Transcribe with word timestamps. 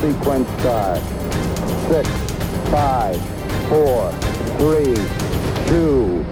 sequence 0.00 0.48
start. 0.60 1.00
Six, 1.90 2.08
five, 2.70 3.20
four, 3.68 4.12
three, 4.58 4.94
two, 5.66 6.22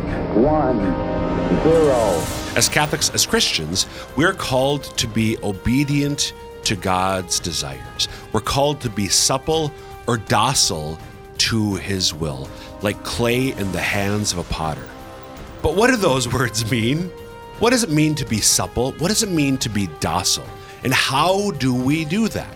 one, 0.40 0.78
zero. 1.62 2.22
As 2.54 2.68
Catholics, 2.68 3.10
as 3.10 3.26
Christians, 3.26 3.86
we're 4.16 4.32
called 4.32 4.84
to 4.98 5.08
be 5.08 5.36
obedient 5.42 6.32
to 6.64 6.76
God's 6.76 7.40
desires. 7.40 8.08
We're 8.32 8.40
called 8.40 8.80
to 8.82 8.90
be 8.90 9.08
supple 9.08 9.72
or 10.06 10.16
docile 10.16 10.98
to 11.38 11.74
his 11.74 12.14
will, 12.14 12.48
like 12.82 13.02
clay 13.02 13.52
in 13.52 13.72
the 13.72 13.80
hands 13.80 14.32
of 14.32 14.38
a 14.38 14.44
potter. 14.44 14.86
But 15.62 15.74
what 15.74 15.90
do 15.90 15.96
those 15.96 16.32
words 16.32 16.70
mean? 16.70 17.10
What 17.58 17.70
does 17.70 17.82
it 17.82 17.90
mean 17.90 18.14
to 18.16 18.24
be 18.24 18.40
supple? 18.40 18.92
What 18.92 19.08
does 19.08 19.22
it 19.22 19.30
mean 19.30 19.58
to 19.58 19.68
be 19.68 19.88
docile? 19.98 20.46
And 20.84 20.92
how 20.94 21.50
do 21.52 21.74
we 21.74 22.04
do 22.04 22.28
that? 22.28 22.54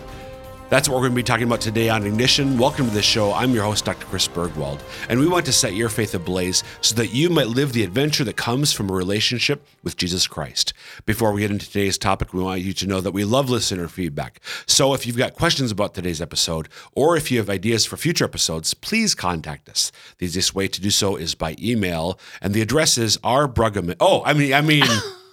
That's 0.71 0.87
what 0.87 0.95
we're 0.95 1.09
going 1.09 1.11
to 1.11 1.15
be 1.17 1.23
talking 1.23 1.47
about 1.47 1.59
today 1.59 1.89
on 1.89 2.05
Ignition. 2.05 2.57
Welcome 2.57 2.87
to 2.87 2.93
the 2.93 3.01
show. 3.01 3.33
I'm 3.33 3.51
your 3.51 3.65
host, 3.65 3.83
Dr. 3.83 4.05
Chris 4.05 4.25
Burgwald, 4.29 4.79
and 5.09 5.19
we 5.19 5.27
want 5.27 5.45
to 5.47 5.51
set 5.51 5.75
your 5.75 5.89
faith 5.89 6.15
ablaze 6.15 6.63
so 6.79 6.95
that 6.95 7.13
you 7.13 7.29
might 7.29 7.47
live 7.47 7.73
the 7.73 7.83
adventure 7.83 8.23
that 8.23 8.37
comes 8.37 8.71
from 8.71 8.89
a 8.89 8.93
relationship 8.93 9.67
with 9.83 9.97
Jesus 9.97 10.27
Christ. 10.27 10.71
Before 11.05 11.33
we 11.33 11.41
get 11.41 11.51
into 11.51 11.65
today's 11.65 11.97
topic, 11.97 12.33
we 12.33 12.41
want 12.41 12.61
you 12.61 12.71
to 12.71 12.87
know 12.87 13.01
that 13.01 13.11
we 13.11 13.25
love 13.25 13.49
listener 13.49 13.89
feedback. 13.89 14.39
So 14.65 14.93
if 14.93 15.05
you've 15.05 15.17
got 15.17 15.33
questions 15.33 15.71
about 15.71 15.93
today's 15.93 16.21
episode, 16.21 16.69
or 16.93 17.17
if 17.17 17.31
you 17.31 17.39
have 17.39 17.49
ideas 17.49 17.85
for 17.85 17.97
future 17.97 18.23
episodes, 18.23 18.73
please 18.73 19.13
contact 19.13 19.67
us. 19.67 19.91
The 20.19 20.25
easiest 20.27 20.55
way 20.55 20.69
to 20.69 20.79
do 20.79 20.89
so 20.89 21.17
is 21.17 21.35
by 21.35 21.57
email, 21.59 22.17
and 22.41 22.53
the 22.53 22.61
address 22.61 22.97
is 22.97 23.17
rbruggeman. 23.17 23.97
Oh, 23.99 24.23
I 24.23 24.31
mean, 24.31 24.53
I 24.53 24.61
mean, 24.61 24.85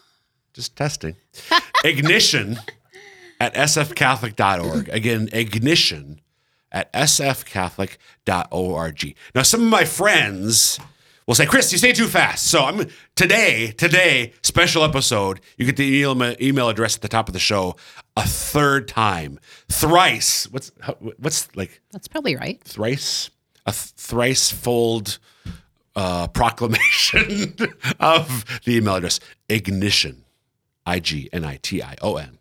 just 0.53 0.75
testing. 0.75 1.15
Ignition 1.85 2.59
at 3.41 3.55
sfcatholic.org. 3.55 4.89
Again, 4.89 5.29
ignition 5.33 6.21
at 6.73 6.93
sfcatholic.org. 6.93 9.17
Now, 9.35 9.43
some 9.43 9.63
of 9.63 9.69
my 9.69 9.85
friends 9.85 10.79
will 11.27 11.35
say, 11.35 11.47
Chris, 11.47 11.73
you 11.73 11.79
say 11.79 11.93
too 11.93 12.07
fast. 12.07 12.47
So 12.49 12.65
I'm 12.65 12.87
today, 13.15 13.73
today, 13.77 14.33
special 14.43 14.85
episode. 14.85 15.41
You 15.57 15.67
get 15.67 15.77
the 15.77 16.03
email, 16.03 16.35
email 16.41 16.69
address 16.69 16.97
at 16.97 17.03
the 17.03 17.09
top 17.09 17.29
of 17.29 17.33
the 17.33 17.39
show 17.39 17.77
a 18.17 18.27
third 18.27 18.89
time. 18.89 19.39
Thrice. 19.71 20.51
What's 20.51 20.73
what's 21.19 21.55
like 21.57 21.81
That's 21.93 22.09
probably 22.09 22.37
right. 22.37 22.61
thrice? 22.65 23.31
A 23.67 23.73
th- 23.73 23.93
thrice 23.97 24.51
fold 24.51 25.19
uh, 25.95 26.27
proclamation 26.29 27.55
of 28.01 28.45
the 28.65 28.77
email 28.77 28.97
address. 28.97 29.21
Ignition. 29.49 30.25
I 30.87 31.01
G 31.01 31.29
N 31.33 31.45
I 31.45 31.59
T 31.61 31.83
I 31.83 31.97
O 32.01 32.17
N 32.17 32.38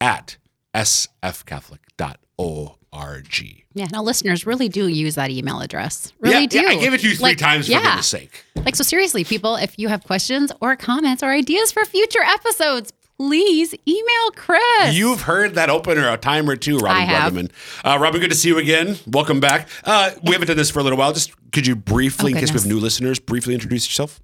at 0.00 0.36
sfcatholic.org. 0.74 3.64
Yeah. 3.74 3.86
Now, 3.92 4.02
listeners 4.02 4.46
really 4.46 4.68
do 4.68 4.86
use 4.88 5.14
that 5.16 5.30
email 5.30 5.60
address. 5.60 6.12
Really 6.20 6.42
yeah, 6.42 6.46
do. 6.46 6.60
yeah, 6.60 6.68
I 6.68 6.74
gave 6.76 6.94
it 6.94 7.00
to 7.00 7.08
you 7.08 7.14
three 7.16 7.22
Like, 7.22 7.38
times 7.38 7.66
for 7.66 7.72
yeah. 7.72 7.82
goodness 7.82 8.06
sake. 8.06 8.44
Like, 8.56 8.76
so 8.76 8.82
seriously, 8.82 9.24
people, 9.24 9.56
if 9.56 9.78
you 9.78 9.88
have 9.88 10.04
questions 10.04 10.50
or 10.60 10.76
comments 10.76 11.22
or 11.22 11.30
ideas 11.30 11.72
for 11.72 11.84
future 11.84 12.22
episodes, 12.22 12.92
please 13.18 13.74
email 13.86 14.30
Chris. 14.34 14.94
You've 14.94 15.22
heard 15.22 15.54
that 15.56 15.68
opener 15.70 16.08
a 16.10 16.16
time 16.16 16.48
or 16.48 16.56
two, 16.56 16.78
Robin. 16.78 17.06
Bruggeman. 17.06 17.50
Uh, 17.84 17.98
Robin, 17.98 18.20
good 18.20 18.30
to 18.30 18.36
see 18.36 18.48
you 18.48 18.58
again. 18.58 18.96
Welcome 19.06 19.40
back. 19.40 19.68
Uh, 19.84 20.10
we 20.22 20.32
haven't 20.32 20.48
done 20.48 20.56
this 20.56 20.70
for 20.70 20.78
a 20.80 20.82
little 20.82 20.98
while. 20.98 21.12
Just 21.12 21.32
could 21.52 21.66
you 21.66 21.76
briefly, 21.76 22.32
Oh, 22.32 22.36
in 22.36 22.40
case 22.40 22.50
we 22.52 22.58
have 22.58 22.66
new 22.66 22.80
listeners, 22.80 23.18
briefly 23.18 23.54
introduce 23.54 23.86
yourself? 23.86 24.20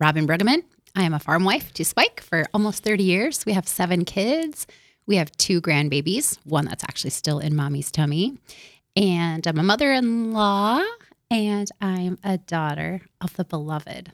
Robin 0.00 0.26
Bruggeman. 0.26 0.62
I 0.96 1.02
am 1.02 1.12
a 1.14 1.18
farm 1.18 1.42
wife 1.44 1.72
to 1.74 1.84
Spike 1.84 2.20
for 2.20 2.44
almost 2.54 2.84
30 2.84 3.02
years. 3.02 3.44
We 3.44 3.52
have 3.54 3.66
seven 3.66 4.04
kids. 4.04 4.66
We 5.06 5.16
have 5.16 5.30
two 5.36 5.60
grandbabies, 5.60 6.38
one 6.44 6.64
that's 6.64 6.84
actually 6.84 7.10
still 7.10 7.38
in 7.38 7.54
mommy's 7.54 7.90
tummy. 7.90 8.38
And 8.96 9.46
I'm 9.46 9.58
a 9.58 9.62
mother 9.62 9.92
in 9.92 10.32
law, 10.32 10.82
and 11.30 11.68
I'm 11.80 12.18
a 12.24 12.38
daughter 12.38 13.02
of 13.20 13.34
the 13.36 13.44
beloved. 13.44 14.12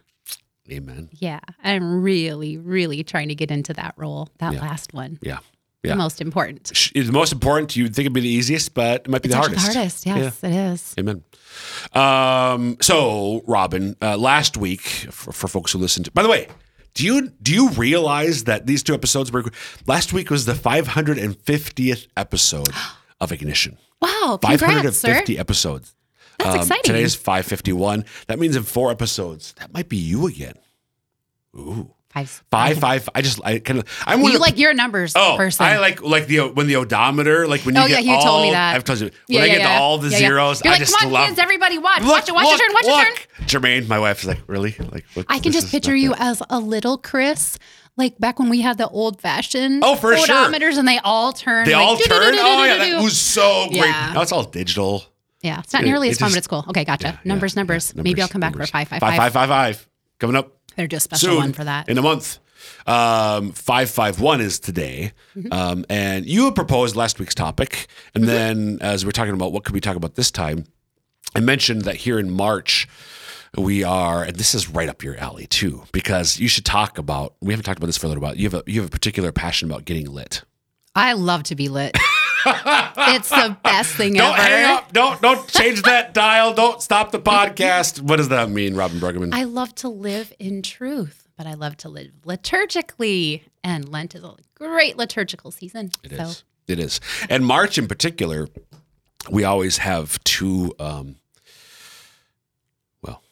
Amen. 0.71 1.09
Yeah, 1.13 1.41
I'm 1.63 2.03
really, 2.03 2.57
really 2.57 3.03
trying 3.05 3.29
to 3.29 3.35
get 3.35 3.51
into 3.51 3.73
that 3.75 3.95
role, 3.97 4.29
that 4.39 4.55
Yeah. 4.55 4.61
last 4.61 4.93
one. 4.95 5.19
Yeah. 5.23 5.39
The 5.83 5.97
most 5.97 6.21
important. 6.21 6.71
It's 6.95 7.07
the 7.07 7.13
most 7.13 7.33
important. 7.33 7.75
You'd 7.75 7.95
think 7.95 8.05
it'd 8.05 8.13
be 8.13 8.21
the 8.21 8.29
easiest, 8.29 8.75
but 8.75 9.03
it 9.07 9.09
might 9.09 9.23
be 9.23 9.29
It's 9.29 9.35
the 9.35 9.39
hardest. 9.39 9.67
the 9.67 9.73
hardest. 9.73 10.07
Yes, 10.07 10.45
it 10.45 10.53
is. 10.53 10.95
Amen. 10.99 11.23
Um, 11.95 12.77
so, 12.83 13.43
Robin, 13.47 13.97
uh, 14.03 14.19
last 14.19 14.59
week 14.59 14.83
for, 14.83 15.33
for 15.33 15.49
folks 15.49 15.73
who 15.73 15.79
listened, 15.79 16.13
by 16.13 16.23
the 16.23 16.29
way, 16.29 16.49
do 17.01 17.07
you 17.07 17.29
do 17.43 17.53
you 17.55 17.69
realize 17.71 18.45
that 18.45 18.67
these 18.67 18.83
two 18.83 18.95
episodes 18.95 19.33
were 19.33 19.45
last 19.87 20.13
week 20.13 20.31
was 20.31 20.45
the 20.45 20.53
550th 20.53 22.07
episode 22.17 22.69
of 23.21 23.33
Ignition. 23.33 23.79
Wow, 24.01 24.39
congrats, 24.41 24.99
sir. 24.99 25.09
550 25.09 25.39
episodes. 25.39 25.95
That's 26.39 26.51
Um, 26.55 26.61
exciting. 26.61 26.83
Today 26.85 27.03
is 27.03 27.15
551. 27.15 28.05
That 28.29 28.39
means 28.39 28.57
in 28.57 28.63
four 28.63 28.91
episodes, 28.91 29.53
that 29.59 29.73
might 29.75 29.89
be 29.89 29.97
you 29.99 30.27
again. 30.27 30.55
Ooh. 31.57 31.91
Five. 32.13 32.43
Five, 32.51 32.79
five. 32.79 33.09
I 33.15 33.23
just, 33.23 33.41
I 33.45 33.61
kind 33.61 33.79
of, 33.79 33.85
I'm 34.05 34.21
You 34.23 34.39
like 34.41 34.59
your 34.59 34.75
numbers 34.75 35.13
Oh, 35.15 35.35
person. 35.37 35.65
I 35.65 35.79
like 35.79 36.03
like 36.03 36.27
the 36.27 36.41
when 36.49 36.67
the 36.67 36.75
odometer, 36.77 37.47
like 37.47 37.61
when 37.65 37.77
you 37.77 37.83
Oh, 37.83 37.87
get 37.87 38.03
yeah, 38.05 38.11
you 38.13 38.17
all, 38.19 38.25
told 38.25 38.43
me 38.43 38.51
that. 38.51 38.75
I've 38.75 38.83
told 38.83 38.99
you 38.99 39.07
when 39.07 39.15
Yeah, 39.29 39.41
I 39.43 39.45
yeah, 39.45 39.53
get 39.55 39.61
yeah. 39.63 39.79
all 39.79 39.99
the 39.99 40.11
zeros. 40.11 40.61
You're 40.65 40.71
I 40.73 40.75
like, 40.75 40.81
just 40.81 40.99
come 40.99 41.07
on, 41.07 41.13
love. 41.13 41.29
kids, 41.29 41.39
everybody 41.39 41.79
watch. 41.79 42.01
Look, 42.03 42.11
watch 42.11 42.29
it, 42.29 42.33
watch 42.35 42.49
your 42.49 42.59
turn, 42.59 42.73
watch 42.73 42.85
your 42.85 43.05
turn. 43.05 43.47
Jermaine, 43.47 43.87
my 43.87 44.01
wife 44.01 44.23
is 44.23 44.27
like, 44.27 44.41
really? 44.49 44.75
Like, 44.91 45.05
what, 45.15 45.27
I 45.29 45.39
can 45.39 45.53
just 45.53 45.71
picture 45.71 45.95
you 45.95 46.09
that- 46.11 46.21
as 46.21 46.43
a 46.51 46.59
little 46.59 46.99
Chris, 46.99 47.59
like 47.97 48.19
back 48.19 48.41
when 48.41 48.49
we 48.49 48.61
had 48.61 48.77
the 48.77 48.89
old 48.89 49.21
fashioned 49.21 49.85
Oh, 49.85 49.95
for 49.95 50.17
sure. 50.17 50.27
odometers 50.27 50.79
and 50.79 50.89
they 50.89 50.99
all 51.05 51.33
turn. 51.33 51.65
They 51.65 51.77
like, 51.77 51.85
all 51.85 51.97
turn. 51.97 52.35
Oh 52.35 52.65
yeah, 52.65 52.77
that 52.79 53.03
was 53.03 53.17
so 53.17 53.69
great. 53.69 53.83
Now 53.83 54.21
it's 54.23 54.33
all 54.33 54.43
digital. 54.43 55.05
Yeah, 55.43 55.61
it's 55.61 55.73
not 55.73 55.85
nearly 55.85 56.11
as 56.11 56.19
fun, 56.19 56.31
but 56.33 56.39
it's 56.39 56.49
cool. 56.49 56.65
Okay, 56.71 56.85
gotcha. 56.85 57.21
Numbers, 57.25 57.55
numbers. 57.55 57.95
Maybe 57.95 58.21
I'll 58.21 58.27
come 58.29 58.41
back 58.41 58.53
for 58.57 58.67
five, 58.67 58.89
five, 58.89 58.99
five, 59.01 59.17
five. 59.17 59.17
five, 59.17 59.33
five, 59.33 59.49
five. 59.49 59.89
Coming 60.19 60.37
up. 60.37 60.53
They're 60.81 60.87
just 60.89 61.05
special 61.05 61.29
soon 61.29 61.37
one 61.37 61.53
for 61.53 61.65
that. 61.65 61.91
in 61.91 61.99
a 61.99 62.03
month. 62.03 62.39
Um, 62.87 63.53
five 63.53 63.91
five 63.91 64.19
one 64.19 64.41
is 64.41 64.59
today, 64.59 65.13
Mm-hmm. 65.37 65.53
um, 65.53 65.85
and 65.91 66.25
you 66.25 66.51
proposed 66.53 66.97
last 66.97 67.19
week's 67.19 67.35
topic, 67.35 67.87
and 68.15 68.25
then 68.25 68.79
as 68.81 69.05
we're 69.05 69.11
talking 69.13 69.35
about 69.35 69.53
what 69.53 69.65
could 69.65 69.75
we 69.75 69.81
talk 69.81 69.95
about 69.97 70.15
this 70.15 70.31
time, 70.31 70.65
I 71.35 71.41
mentioned 71.41 71.83
that 71.83 71.97
here 71.97 72.19
in 72.19 72.31
March 72.31 72.89
we 73.59 73.85
are, 73.85 74.23
and 74.25 74.37
this 74.37 74.55
is 74.55 74.71
right 74.71 74.89
up 74.89 75.03
your 75.03 75.17
alley 75.19 75.47
too, 75.47 75.83
because 75.93 76.39
you 76.41 76.49
should 76.49 76.65
talk 76.65 76.97
about. 76.97 77.35
We 77.43 77.53
haven't 77.53 77.65
talked 77.65 77.79
about 77.79 77.87
this 77.89 77.99
for 77.99 78.07
a 78.07 78.09
little 78.09 78.23
while. 78.23 78.35
You 78.37 78.49
have 78.49 78.55
a 78.55 78.63
you 78.67 78.81
have 78.81 78.89
a 78.89 78.93
particular 78.93 79.33
passion 79.33 79.71
about 79.71 79.85
getting 79.85 80.07
lit. 80.11 80.43
I 80.95 81.13
love 81.13 81.43
to 81.45 81.55
be 81.55 81.69
lit. 81.69 81.95
It's 82.47 83.29
the 83.29 83.57
best 83.63 83.95
thing 83.97 84.15
Don't 84.15 84.33
ever. 84.39 84.43
hang 84.43 84.65
up. 84.77 84.93
Don't 84.93 85.21
don't 85.21 85.47
change 85.49 85.83
that 85.83 86.15
dial. 86.15 86.55
Don't 86.55 86.81
stop 86.81 87.11
the 87.13 87.21
podcast. 87.21 88.01
What 88.01 88.17
does 88.17 88.29
that 88.29 88.49
mean, 88.51 88.75
Robin 88.75 88.99
Bruggeman? 88.99 89.35
I 89.35 89.45
love 89.45 89.75
to 89.77 89.89
live 89.89 90.33
in 90.39 90.63
truth, 90.63 91.29
but 91.37 91.47
I 91.47 91.55
love 91.55 91.77
to 91.79 91.89
live 91.89 92.13
liturgically. 92.25 93.43
And 93.63 93.89
Lent 93.89 94.15
is 94.15 94.25
a 94.25 94.35
great 94.55 94.97
liturgical 94.97 95.51
season. 95.51 95.91
It 96.03 96.17
so 96.17 96.23
is. 96.23 96.45
It 96.67 96.79
is. 96.79 97.01
And 97.29 97.45
March 97.45 97.77
in 97.77 97.87
particular, 97.89 98.49
we 99.31 99.45
always 99.45 99.79
have 99.79 100.23
two, 100.25 100.75
um, 100.79 101.17
well, 103.03 103.23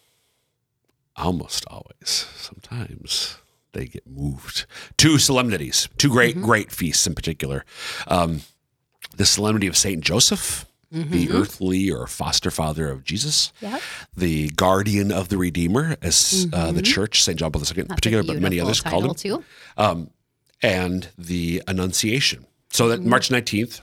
almost 1.16 1.64
always, 1.68 2.26
sometimes 2.36 3.38
they 3.72 3.86
get 3.86 4.06
moved. 4.06 4.66
Two 4.98 5.18
solemnities, 5.18 5.88
two 5.98 6.10
great, 6.10 6.34
Mm-hmm. 6.36 6.44
great 6.44 6.72
feasts 6.72 7.06
in 7.06 7.14
particular. 7.14 7.64
Um, 8.06 8.42
the 9.18 9.26
solemnity 9.26 9.66
of 9.66 9.76
Saint 9.76 10.02
Joseph, 10.02 10.64
the 10.90 11.28
earthly 11.30 11.90
or 11.90 12.06
foster 12.06 12.50
father 12.50 12.88
of 12.90 13.04
Jesus, 13.04 13.52
Mm-hmm. 13.60 13.74
Yep. 13.74 13.82
the 14.16 14.48
guardian 14.50 15.12
of 15.12 15.28
the 15.28 15.36
Redeemer, 15.36 15.96
as 16.00 16.46
uh, 16.54 16.72
the 16.72 16.80
church, 16.80 17.22
Saint 17.22 17.38
John 17.38 17.52
Paul 17.52 17.62
II 17.62 17.82
in 17.82 17.88
That's 17.88 17.96
particular, 17.96 18.24
but 18.24 18.40
many 18.40 18.58
others 18.58 18.80
called 18.80 19.04
him 19.04 19.14
too. 19.14 19.44
and 20.62 21.08
the 21.18 21.62
Annunciation. 21.68 22.46
So 22.70 22.88
that 22.88 23.00
Mm-hmm. 23.00 23.10
March 23.10 23.28
19th 23.28 23.82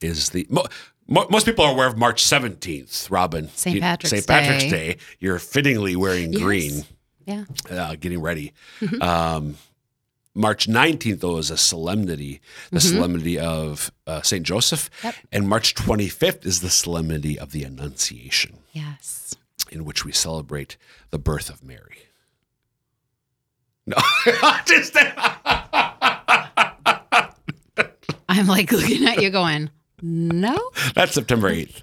is 0.00 0.30
the 0.30 0.46
mo- 0.50 0.64
mo- 1.08 1.26
most 1.30 1.44
people 1.46 1.64
are 1.64 1.72
aware 1.72 1.86
of 1.86 1.96
March 1.96 2.22
17th, 2.24 3.10
Robin. 3.10 3.48
St. 3.54 3.80
Patrick's 3.80 4.10
St. 4.10 4.26
Patrick's 4.26 4.64
Day. 4.64 4.70
Day. 4.70 4.96
You're 5.20 5.38
fittingly 5.38 5.96
wearing 5.96 6.32
Yes. 6.32 6.42
green, 6.42 6.84
Yeah. 7.26 7.44
uh, 7.70 7.94
getting 7.96 8.20
ready. 8.20 8.52
Mm-hmm. 8.80 9.02
Um, 9.02 9.56
March 10.34 10.66
19th, 10.66 11.20
though, 11.20 11.36
is 11.36 11.50
a 11.50 11.56
solemnity, 11.58 12.40
the 12.70 12.80
solemnity 12.80 13.38
of 13.38 13.92
uh, 14.06 14.22
St. 14.22 14.44
Joseph. 14.46 14.90
Mm-hmm. 14.98 15.06
Yep. 15.08 15.14
And 15.32 15.48
March 15.48 15.74
25th 15.74 16.46
is 16.46 16.60
the 16.62 16.70
solemnity 16.70 17.38
of 17.38 17.52
the 17.52 17.64
Annunciation, 17.64 18.58
Yes. 18.72 19.34
in 19.70 19.84
which 19.84 20.04
we 20.06 20.12
celebrate 20.12 20.76
the 21.10 21.18
birth 21.18 21.50
of 21.50 21.62
Mary. 21.62 21.98
No, 23.84 23.96
just 24.66 24.96
I'm 28.28 28.46
like 28.46 28.70
looking 28.72 29.04
at 29.06 29.20
you 29.20 29.28
going, 29.30 29.70
no. 30.00 30.56
That's 30.94 31.12
September 31.12 31.50
8th. 31.52 31.82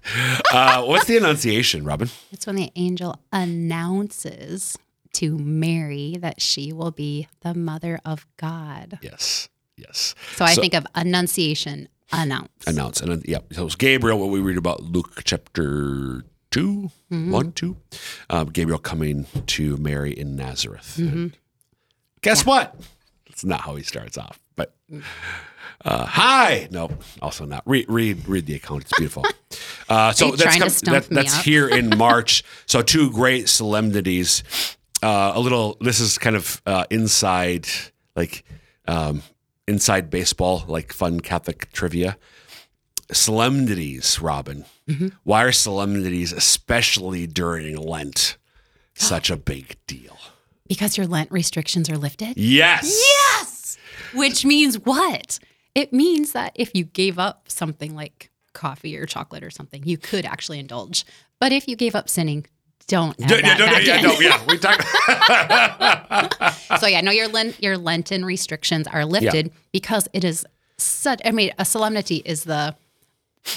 Uh, 0.51 0.84
what's 0.86 1.06
the 1.06 1.18
Annunciation, 1.18 1.84
Robin? 1.84 2.10
It's 2.31 2.48
when 2.48 2.56
the 2.56 2.72
angel 2.75 3.16
announces 3.31 4.78
to 5.14 5.38
Mary 5.38 6.18
that 6.20 6.42
she 6.42 6.72
will 6.74 6.92
be 6.92 7.28
the 7.42 7.54
mother 7.54 8.00
of 8.06 8.26
God. 8.38 9.00
Yes. 9.02 9.50
Yes. 9.76 10.14
So 10.36 10.46
I 10.46 10.54
So- 10.54 10.62
think 10.62 10.74
of 10.74 10.86
annunciation, 10.96 11.88
Announce. 12.12 12.50
announce. 12.68 13.02
And 13.02 13.24
yeah, 13.28 13.40
so 13.52 13.62
it 13.62 13.66
was 13.66 13.76
Gabriel, 13.76 14.20
what 14.20 14.30
we 14.30 14.40
read 14.40 14.58
about 14.58 14.84
Luke 14.84 15.22
chapter 15.24 16.24
2, 16.52 16.92
1, 17.10 17.52
2. 17.54 17.78
Um, 18.30 18.50
Gabriel 18.50 18.80
coming 18.80 19.26
to 19.48 19.78
Mary 19.78 20.12
in 20.12 20.36
Nazareth. 20.36 20.98
And 20.98 21.38
guess 22.22 22.46
what? 22.46 22.76
That's 23.28 23.44
not 23.46 23.62
how 23.62 23.76
he 23.76 23.84
starts 23.84 24.18
off. 24.18 24.40
But 24.56 24.76
uh, 25.86 26.06
hi, 26.06 26.68
no, 26.72 26.90
also 27.22 27.46
not. 27.46 27.64
Read, 27.66 27.86
read, 27.88 28.28
read 28.28 28.46
the 28.48 28.56
account. 28.56 28.82
It's 28.84 28.94
beautiful. 28.98 29.26
Uh, 29.90 30.12
so 30.12 30.30
that's 30.36 30.82
that- 30.82 31.10
that's 31.10 31.42
here 31.44 31.68
in 31.68 31.90
March. 31.98 32.44
so 32.68 32.84
two 32.84 33.10
great 33.10 33.50
solemnities. 33.50 34.44
Uh, 35.01 35.31
a 35.36 35.40
little. 35.40 35.78
This 35.81 36.00
is 36.00 36.18
kind 36.18 36.36
of 36.36 36.62
uh, 36.66 36.86
inside, 36.90 37.68
like 38.16 38.44
um, 38.88 39.22
inside 39.68 40.10
baseball, 40.10 40.66
like 40.68 40.94
fun 40.94 41.19
Catholic 41.19 41.72
trivia. 41.72 42.18
Solemnities, 43.12 44.22
Robin. 44.22 44.66
Mm-hmm. 44.88 45.07
Why 45.24 45.44
are 45.44 45.51
solemnities, 45.51 46.31
especially 46.31 47.25
during 47.25 47.75
Lent, 47.78 48.38
such 48.94 49.30
a 49.30 49.38
big 49.38 49.78
deal? 49.88 50.18
Because 50.68 50.98
your 50.98 51.07
Lent 51.07 51.31
restrictions 51.31 51.90
are 51.90 51.98
lifted? 51.98 52.38
Yes. 52.38 52.84
Yes. 52.86 53.78
Which 54.13 54.46
means 54.46 54.75
what? 54.80 55.40
It 55.75 55.94
means 55.94 56.34
that 56.34 56.51
if 56.56 56.72
you 56.74 56.84
gave 56.84 57.18
up 57.18 57.50
something 57.50 57.96
like 57.96 58.30
coffee 58.54 58.98
or 58.98 59.06
chocolate 59.06 59.44
or 59.44 59.50
something, 59.50 59.84
you 59.86 59.98
could 59.98 60.25
actually 60.25 60.60
indulge. 60.60 61.06
But 61.40 61.51
if 61.51 61.68
you 61.68 61.75
gave 61.75 61.96
up 61.96 62.10
sinning, 62.10 62.46
don't 62.89 63.15
add 63.21 63.30
Yeah, 63.31 63.57
no, 63.57 63.65
no, 63.68 63.77
yeah, 63.80 64.01
no, 64.01 64.19
yeah. 64.19 64.41
We 64.47 64.57
talk. 64.57 64.80
So 66.80 66.88
yeah, 66.88 67.01
no, 67.01 67.12
your 67.12 67.27
Lent, 67.27 67.62
your 67.62 67.77
Lenten 67.77 68.24
restrictions 68.25 68.86
are 68.88 69.06
lifted 69.06 69.51
because 69.71 70.07
it 70.13 70.24
is 70.24 70.45
such. 70.77 71.19
I 71.25 71.31
mean, 71.31 71.51
a 71.57 71.65
solemnity 71.65 72.18
is 72.25 72.44
the 72.44 72.75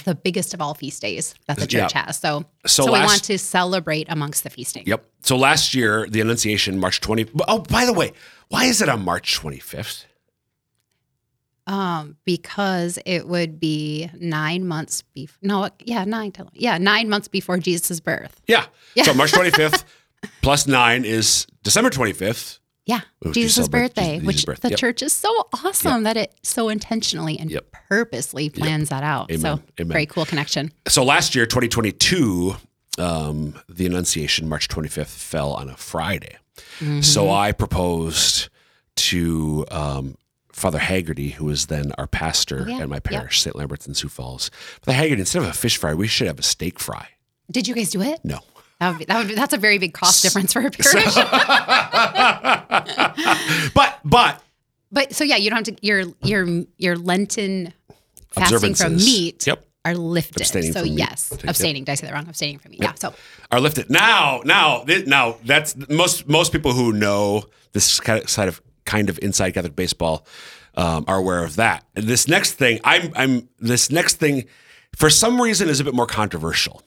the 0.04 0.14
biggest 0.14 0.54
of 0.54 0.60
all 0.60 0.74
feast 0.74 1.02
days 1.02 1.34
that 1.46 1.58
the 1.58 1.66
church 1.66 1.92
Yeah. 1.94 2.04
has. 2.06 2.18
So, 2.18 2.44
So 2.66 2.84
so, 2.84 2.92
we 2.92 3.00
want 3.00 3.24
to 3.24 3.36
celebrate 3.38 4.06
amongst 4.08 4.44
the 4.44 4.50
feasting. 4.50 4.84
Yep. 4.86 5.04
So 5.22 5.36
last 5.36 5.74
year, 5.74 6.06
the 6.08 6.20
Annunciation, 6.20 6.78
March 6.78 7.00
20. 7.00 7.26
Oh, 7.48 7.58
by 7.58 7.84
the 7.84 7.92
way, 7.92 8.12
why 8.48 8.64
is 8.66 8.80
it 8.80 8.88
on 8.88 9.04
March 9.04 9.38
25th? 9.38 10.04
Um, 11.66 12.16
because 12.24 12.98
it 13.06 13.28
would 13.28 13.60
be 13.60 14.10
nine 14.18 14.66
months 14.66 15.02
before. 15.14 15.38
No, 15.42 15.68
yeah, 15.84 16.04
nine. 16.04 16.32
Yeah, 16.54 16.78
nine 16.78 17.08
months 17.08 17.28
before 17.28 17.56
Jesus' 17.58 18.00
birth. 18.00 18.40
Yeah. 18.48 18.64
Yeah. 18.96 19.04
So 19.04 19.14
March 19.14 19.30
25th 19.38 19.84
plus 20.40 20.66
nine 20.66 21.04
is 21.04 21.46
December 21.62 21.90
25th. 21.90 22.58
Yeah, 22.84 23.02
Oh, 23.24 23.30
Jesus' 23.32 23.68
birthday, 23.68 24.14
Jesus' 24.18 24.26
which 24.26 24.44
birth. 24.44 24.60
the 24.62 24.70
Yep. 24.70 24.78
church 24.80 25.02
is 25.02 25.12
so 25.12 25.28
awesome 25.64 26.02
that 26.02 26.16
it 26.16 26.34
so 26.42 26.68
intentionally 26.68 27.38
and 27.38 27.48
Yep. 27.48 27.70
purposely 27.88 28.50
plans 28.50 28.88
that 28.88 29.04
out. 29.04 29.30
Amen. 29.30 29.40
So 29.40 29.62
Amen. 29.80 29.92
very 29.92 30.06
cool 30.06 30.26
connection. 30.26 30.72
So 30.88 31.04
last 31.04 31.36
year, 31.36 31.46
2022, 31.46 32.56
um, 32.98 33.54
the 33.68 33.86
Annunciation, 33.86 34.48
March 34.48 34.66
25th, 34.66 35.06
fell 35.16 35.52
on 35.52 35.68
a 35.70 35.76
Friday. 35.76 36.38
So 37.02 37.30
I 37.30 37.52
proposed 37.52 38.48
to 38.96 39.64
um, 39.70 40.16
Father 40.52 40.78
Haggerty, 40.78 41.30
who 41.30 41.46
was 41.46 41.66
then 41.66 41.92
our 41.98 42.06
pastor 42.06 42.66
yeah. 42.68 42.78
at 42.80 42.88
my 42.88 42.96
Yep. 42.96 43.04
parish, 43.04 43.40
St. 43.40 43.56
Lambert's 43.56 43.86
in 43.86 43.94
Sioux 43.94 44.08
Falls. 44.08 44.50
Father 44.82 44.96
Haggerty, 44.96 45.20
instead 45.20 45.42
of 45.42 45.48
a 45.48 45.52
fish 45.52 45.76
fry, 45.78 45.94
we 45.94 46.06
should 46.06 46.26
have 46.26 46.38
a 46.38 46.42
steak 46.42 46.78
fry. 46.78 47.08
Did 47.50 47.66
you 47.68 47.74
guys 47.74 47.90
do 47.90 48.02
it? 48.02 48.20
No. 48.24 48.38
That 48.80 48.90
would 48.90 48.98
be, 48.98 49.04
that 49.06 49.18
would 49.18 49.28
be, 49.28 49.34
that's 49.34 49.54
a 49.54 49.58
very 49.58 49.78
big 49.78 49.94
cost 49.94 50.22
difference 50.22 50.52
for 50.52 50.60
a 50.66 50.70
parish. 50.70 51.14
But, 53.74 53.98
but, 54.04 54.42
but 54.90 55.14
so 55.14 55.24
yeah, 55.24 55.36
you 55.36 55.50
don't 55.50 55.66
have 55.66 55.76
to 55.76 55.86
your 55.86 56.04
your 56.22 56.64
your 56.78 56.96
Lenten 56.96 57.72
fasting 58.30 58.74
from 58.74 58.96
meat 58.96 59.46
Yep. 59.46 59.64
are 59.84 59.94
lifted. 59.94 60.42
Abstaining 60.42 60.72
so 60.72 60.82
yes, 60.82 61.28
Yep. 61.32 61.44
abstaining. 61.48 61.84
Did 61.84 61.92
I 61.92 61.94
say 61.94 62.06
that 62.08 62.12
wrong? 62.14 62.28
Abstaining 62.28 62.58
from 62.58 62.72
meat. 62.72 62.80
Yeah. 62.82 62.92
So 62.94 63.14
are 63.50 63.60
lifted 63.60 63.88
now. 63.88 64.42
Now, 64.44 64.84
now 65.06 65.36
that's 65.44 65.76
most 65.88 66.28
most 66.28 66.52
people 66.52 66.72
who 66.72 66.92
know 66.92 67.44
this 67.72 68.00
kind 68.00 68.22
of 68.22 68.28
side 68.28 68.48
of 68.48 68.60
kind 68.84 69.08
of 69.08 69.18
inside 69.22 69.52
Catholic 69.52 69.76
baseball 69.76 70.26
um, 70.74 71.04
are 71.06 71.18
aware 71.18 71.44
of 71.44 71.56
that. 71.56 71.84
And 71.94 72.06
this 72.06 72.28
next 72.28 72.52
thing, 72.52 72.80
I'm 72.84 73.12
I'm 73.14 73.48
this 73.58 73.90
next 73.90 74.16
thing, 74.16 74.44
for 74.96 75.10
some 75.10 75.40
reason, 75.40 75.68
is 75.68 75.80
a 75.80 75.84
bit 75.84 75.94
more 75.94 76.06
controversial. 76.06 76.82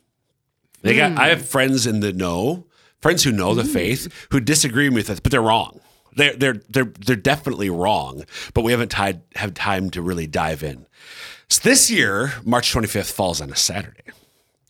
They 0.82 0.96
got. 0.96 1.18
I 1.18 1.30
have 1.30 1.48
friends 1.48 1.88
in 1.88 2.00
the 2.02 2.14
know, 2.14 2.68
friends 3.02 3.24
who 3.24 3.32
know 3.32 3.56
the 3.56 3.64
faith 3.64 4.28
who 4.32 4.40
disagree 4.40 4.90
with 4.90 5.10
us, 5.10 5.20
but 5.20 5.32
they're 5.32 5.42
wrong. 5.42 5.80
They're 6.16 6.36
they're 6.36 6.62
they're 6.70 6.92
they're 7.06 7.16
definitely 7.16 7.70
wrong. 7.70 8.24
But 8.54 8.62
we 8.62 8.72
haven't 8.72 8.90
tied 8.90 9.22
have 9.36 9.54
time 9.56 9.90
to 9.92 10.02
really 10.02 10.28
dive 10.28 10.64
in. 10.64 10.86
So 11.50 11.68
this 11.68 11.92
year, 11.92 12.34
March 12.44 12.74
25th 12.74 13.12
falls 13.12 13.42
on 13.42 13.52
a 13.52 13.56
Saturday. 13.56 14.04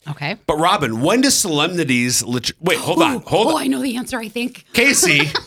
okay. 0.10 0.36
But 0.46 0.58
Robin, 0.58 1.02
when 1.02 1.22
does 1.22 1.38
solemnities? 1.38 2.24
Lit- 2.24 2.52
Wait, 2.60 2.78
hold 2.78 3.02
on, 3.02 3.22
hold 3.22 3.48
oh, 3.48 3.58
on. 3.58 3.64
I 3.64 3.68
know 3.68 3.82
the 3.82 3.96
answer. 3.98 4.20
I 4.20 4.28
think. 4.28 4.66
Casey, 4.74 5.32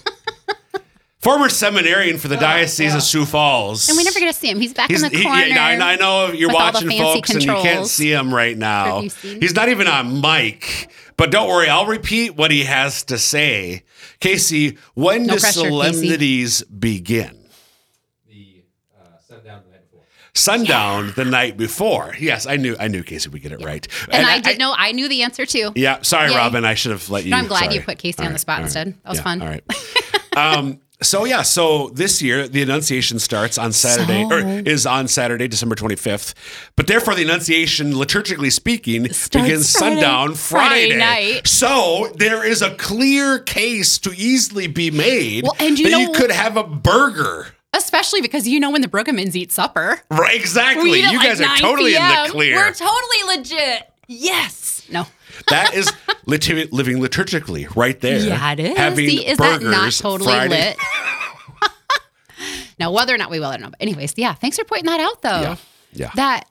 former 1.20 1.48
seminarian 1.48 2.18
for 2.18 2.28
the 2.28 2.36
Diocese 2.36 2.94
of 2.94 3.02
Sioux 3.02 3.24
Falls. 3.26 3.88
And 3.88 3.96
we 3.96 4.04
never 4.04 4.18
get 4.18 4.32
to 4.32 4.38
see 4.38 4.50
him. 4.50 4.60
He's 4.60 4.72
back 4.74 4.90
He's, 4.90 5.02
in 5.02 5.10
the 5.12 5.18
he- 5.18 5.24
corner. 5.24 5.42
yeah, 5.46 5.64
I, 5.64 5.92
I 5.92 5.96
know 5.96 6.32
you're 6.32 6.48
with 6.48 6.56
all 6.56 6.66
the 6.72 6.72
watching, 6.74 6.88
fancy 6.90 7.02
folks, 7.02 7.30
and 7.30 7.42
you 7.44 7.52
can't 7.52 7.86
see 7.86 8.12
him 8.12 8.32
right 8.32 8.56
now. 8.56 8.96
Have 8.96 9.04
you 9.04 9.10
seen 9.10 9.40
He's 9.40 9.54
not 9.54 9.68
even 9.68 9.86
on 9.88 10.20
mic. 10.20 10.90
But 11.16 11.32
don't 11.32 11.48
worry, 11.48 11.68
I'll 11.68 11.86
repeat 11.86 12.36
what 12.36 12.52
he 12.52 12.62
has 12.64 13.02
to 13.04 13.18
say. 13.18 13.82
Casey, 14.20 14.78
when 14.94 15.26
No 15.26 15.34
do 15.34 15.40
pressure, 15.40 15.60
Casey. 15.62 15.68
solemnities 15.68 16.62
begin? 16.62 17.36
the 18.28 18.62
uh, 18.96 19.04
sundown 19.26 19.62
the 19.66 19.72
night 19.72 19.90
before. 19.90 20.04
Sundown 20.34 21.12
the 21.16 21.24
night 21.24 21.56
before. 21.56 22.14
Yes, 22.20 22.46
I 22.46 22.54
knew. 22.56 22.76
I 22.78 22.86
knew 22.86 23.02
Casey 23.02 23.28
would 23.30 23.42
get 23.42 23.50
it 23.50 23.64
right. 23.64 23.86
And, 24.12 24.24
I, 24.24 24.38
did 24.38 24.58
know. 24.60 24.72
I 24.76 24.92
knew 24.92 25.08
the 25.08 25.22
answer 25.24 25.44
too. 25.44 25.72
Yeah, 25.74 26.02
sorry, 26.02 26.30
Yay. 26.30 26.36
Robin. 26.36 26.64
I 26.64 26.74
should 26.74 26.92
have 26.92 27.10
let 27.10 27.24
you. 27.24 27.30
No, 27.32 27.38
I'm 27.38 27.48
glad 27.48 27.64
sorry. 27.64 27.74
you 27.74 27.80
put 27.82 27.98
Casey 27.98 28.20
on 28.20 28.26
All 28.28 28.32
the 28.34 28.38
spot 28.38 28.58
all 28.58 28.64
instead. 28.66 28.94
That 29.02 29.08
was 29.08 29.18
Yeah, 29.18 29.24
fun. 29.24 29.42
All 29.42 29.48
right. 29.48 29.64
um, 30.36 30.80
so 31.02 31.24
yeah, 31.24 31.42
so 31.42 31.90
this 31.94 32.20
year 32.20 32.48
the 32.48 32.62
Annunciation 32.62 33.18
starts 33.18 33.56
on 33.58 33.72
Saturday, 33.72 34.26
So- 34.28 34.34
or 34.36 34.62
is 34.68 34.86
on 34.86 35.08
Saturday, 35.08 35.46
December 35.48 35.74
25th. 35.74 36.34
But 36.76 36.86
therefore, 36.86 37.14
the 37.14 37.22
Annunciation, 37.22 37.92
liturgically 37.92 38.52
speaking, 38.52 39.02
begins 39.04 39.28
Friday- 39.28 39.64
sundown 40.00 40.34
Friday. 40.34 40.88
Friday 40.90 40.96
night. 40.96 41.46
So 41.48 42.12
there 42.16 42.44
is 42.44 42.62
a 42.62 42.70
clear 42.74 43.38
case 43.38 43.98
to 43.98 44.12
easily 44.16 44.66
be 44.66 44.90
made 44.90 45.44
Well, 45.44 45.56
and 45.60 45.78
you 45.78 45.90
that 45.90 46.00
you 46.00 46.12
could 46.12 46.30
have 46.30 46.56
a 46.56 46.64
burger. 46.64 47.54
Especially 47.74 48.20
because 48.22 48.48
you 48.48 48.58
know 48.58 48.70
when 48.70 48.80
the 48.80 48.88
Brookhams 48.88 49.36
eat 49.36 49.52
supper. 49.52 50.00
Right? 50.10 50.34
Exactly. 50.34 51.00
You 51.00 51.06
like 51.18 51.22
guys 51.28 51.40
are 51.40 51.44
9 51.46 51.58
totally 51.58 51.94
in 51.94 52.02
the 52.02 52.26
clear. 52.30 52.56
We're 52.56 52.72
totally 52.72 53.36
legit. 53.36 53.88
Yes. 54.08 54.82
No. 54.90 55.06
That 55.48 55.74
is 55.74 55.90
litu- 56.26 56.70
living 56.72 56.98
liturgically 56.98 57.74
right 57.76 57.98
there. 58.00 58.18
Yeah, 58.18 58.52
it 58.52 58.60
is. 58.60 58.76
Having 58.76 59.08
See, 59.08 59.26
is 59.26 59.38
that 59.38 59.62
not 59.62 59.92
totally 59.92 60.30
Friday. 60.30 60.48
lit? 60.48 61.70
now, 62.78 62.92
whether 62.92 63.14
or 63.14 63.18
not 63.18 63.30
we 63.30 63.40
will, 63.40 63.46
I 63.46 63.52
don't 63.52 63.62
know. 63.62 63.70
But 63.70 63.82
anyways, 63.82 64.14
yeah. 64.16 64.34
Thanks 64.34 64.58
for 64.58 64.64
pointing 64.64 64.86
that 64.86 65.00
out, 65.00 65.22
though. 65.22 65.40
Yeah. 65.40 65.56
Yeah. 65.92 66.10
That 66.16 66.48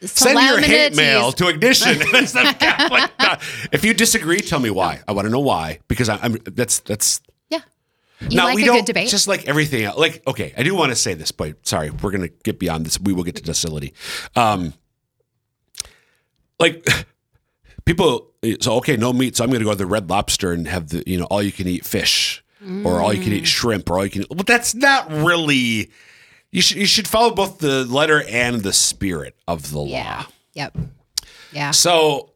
Send 0.00 0.38
your 0.38 0.60
hate 0.60 0.94
mail 0.94 1.32
to 1.32 1.48
ignition. 1.48 1.98
That's 2.12 2.32
the 2.32 2.54
Catholic 2.58 3.10
dot- 3.18 3.42
if 3.72 3.84
you 3.84 3.92
disagree, 3.94 4.40
tell 4.40 4.60
me 4.60 4.70
why. 4.70 5.00
I 5.08 5.12
want 5.12 5.26
to 5.26 5.30
know 5.30 5.40
why 5.40 5.80
because 5.88 6.08
I, 6.08 6.18
I'm 6.22 6.34
that's 6.44 6.78
that's. 6.80 7.20
Yeah. 7.50 7.60
You 8.20 8.36
now 8.36 8.44
like 8.44 8.54
we 8.56 8.62
a 8.62 8.66
don't 8.66 8.76
good 8.76 8.84
debate? 8.84 9.08
just 9.08 9.26
like 9.26 9.48
everything 9.48 9.82
else. 9.82 9.98
Like 9.98 10.22
okay, 10.26 10.54
I 10.56 10.62
do 10.62 10.72
want 10.76 10.90
to 10.90 10.96
say 10.96 11.14
this, 11.14 11.32
but 11.32 11.66
sorry, 11.66 11.90
we're 11.90 12.12
gonna 12.12 12.28
get 12.28 12.60
beyond 12.60 12.86
this. 12.86 13.00
We 13.00 13.12
will 13.12 13.24
get 13.24 13.34
to 13.36 13.42
docility. 13.42 13.92
Um, 14.36 14.72
like 16.60 16.86
people, 17.88 18.28
so 18.60 18.74
okay, 18.76 18.96
no 18.96 19.12
meat. 19.12 19.36
So 19.36 19.44
I'm 19.44 19.50
gonna 19.50 19.64
go 19.64 19.70
to 19.72 19.76
the 19.76 19.86
Red 19.86 20.08
Lobster 20.10 20.52
and 20.52 20.68
have 20.68 20.88
the 20.90 21.02
you 21.06 21.18
know 21.18 21.24
all 21.26 21.42
you 21.42 21.52
can 21.52 21.66
eat 21.66 21.84
fish 21.84 22.42
or 22.84 23.00
all 23.00 23.12
you 23.14 23.22
can 23.22 23.32
eat 23.32 23.44
Mm. 23.44 23.46
shrimp 23.46 23.90
or 23.90 23.98
all 23.98 24.04
you 24.04 24.10
can. 24.10 24.24
But 24.34 24.46
that's 24.46 24.74
not 24.74 25.10
really. 25.10 25.90
You 26.50 26.62
should 26.62 26.76
you 26.78 26.86
should 26.86 27.08
follow 27.08 27.34
both 27.34 27.58
the 27.58 27.84
letter 27.84 28.22
and 28.28 28.62
the 28.62 28.72
spirit 28.72 29.34
of 29.46 29.70
the 29.70 29.78
law. 29.78 29.86
yeah. 29.86 30.24
Yep. 30.54 30.76
Yeah. 31.52 31.70
So 31.72 32.30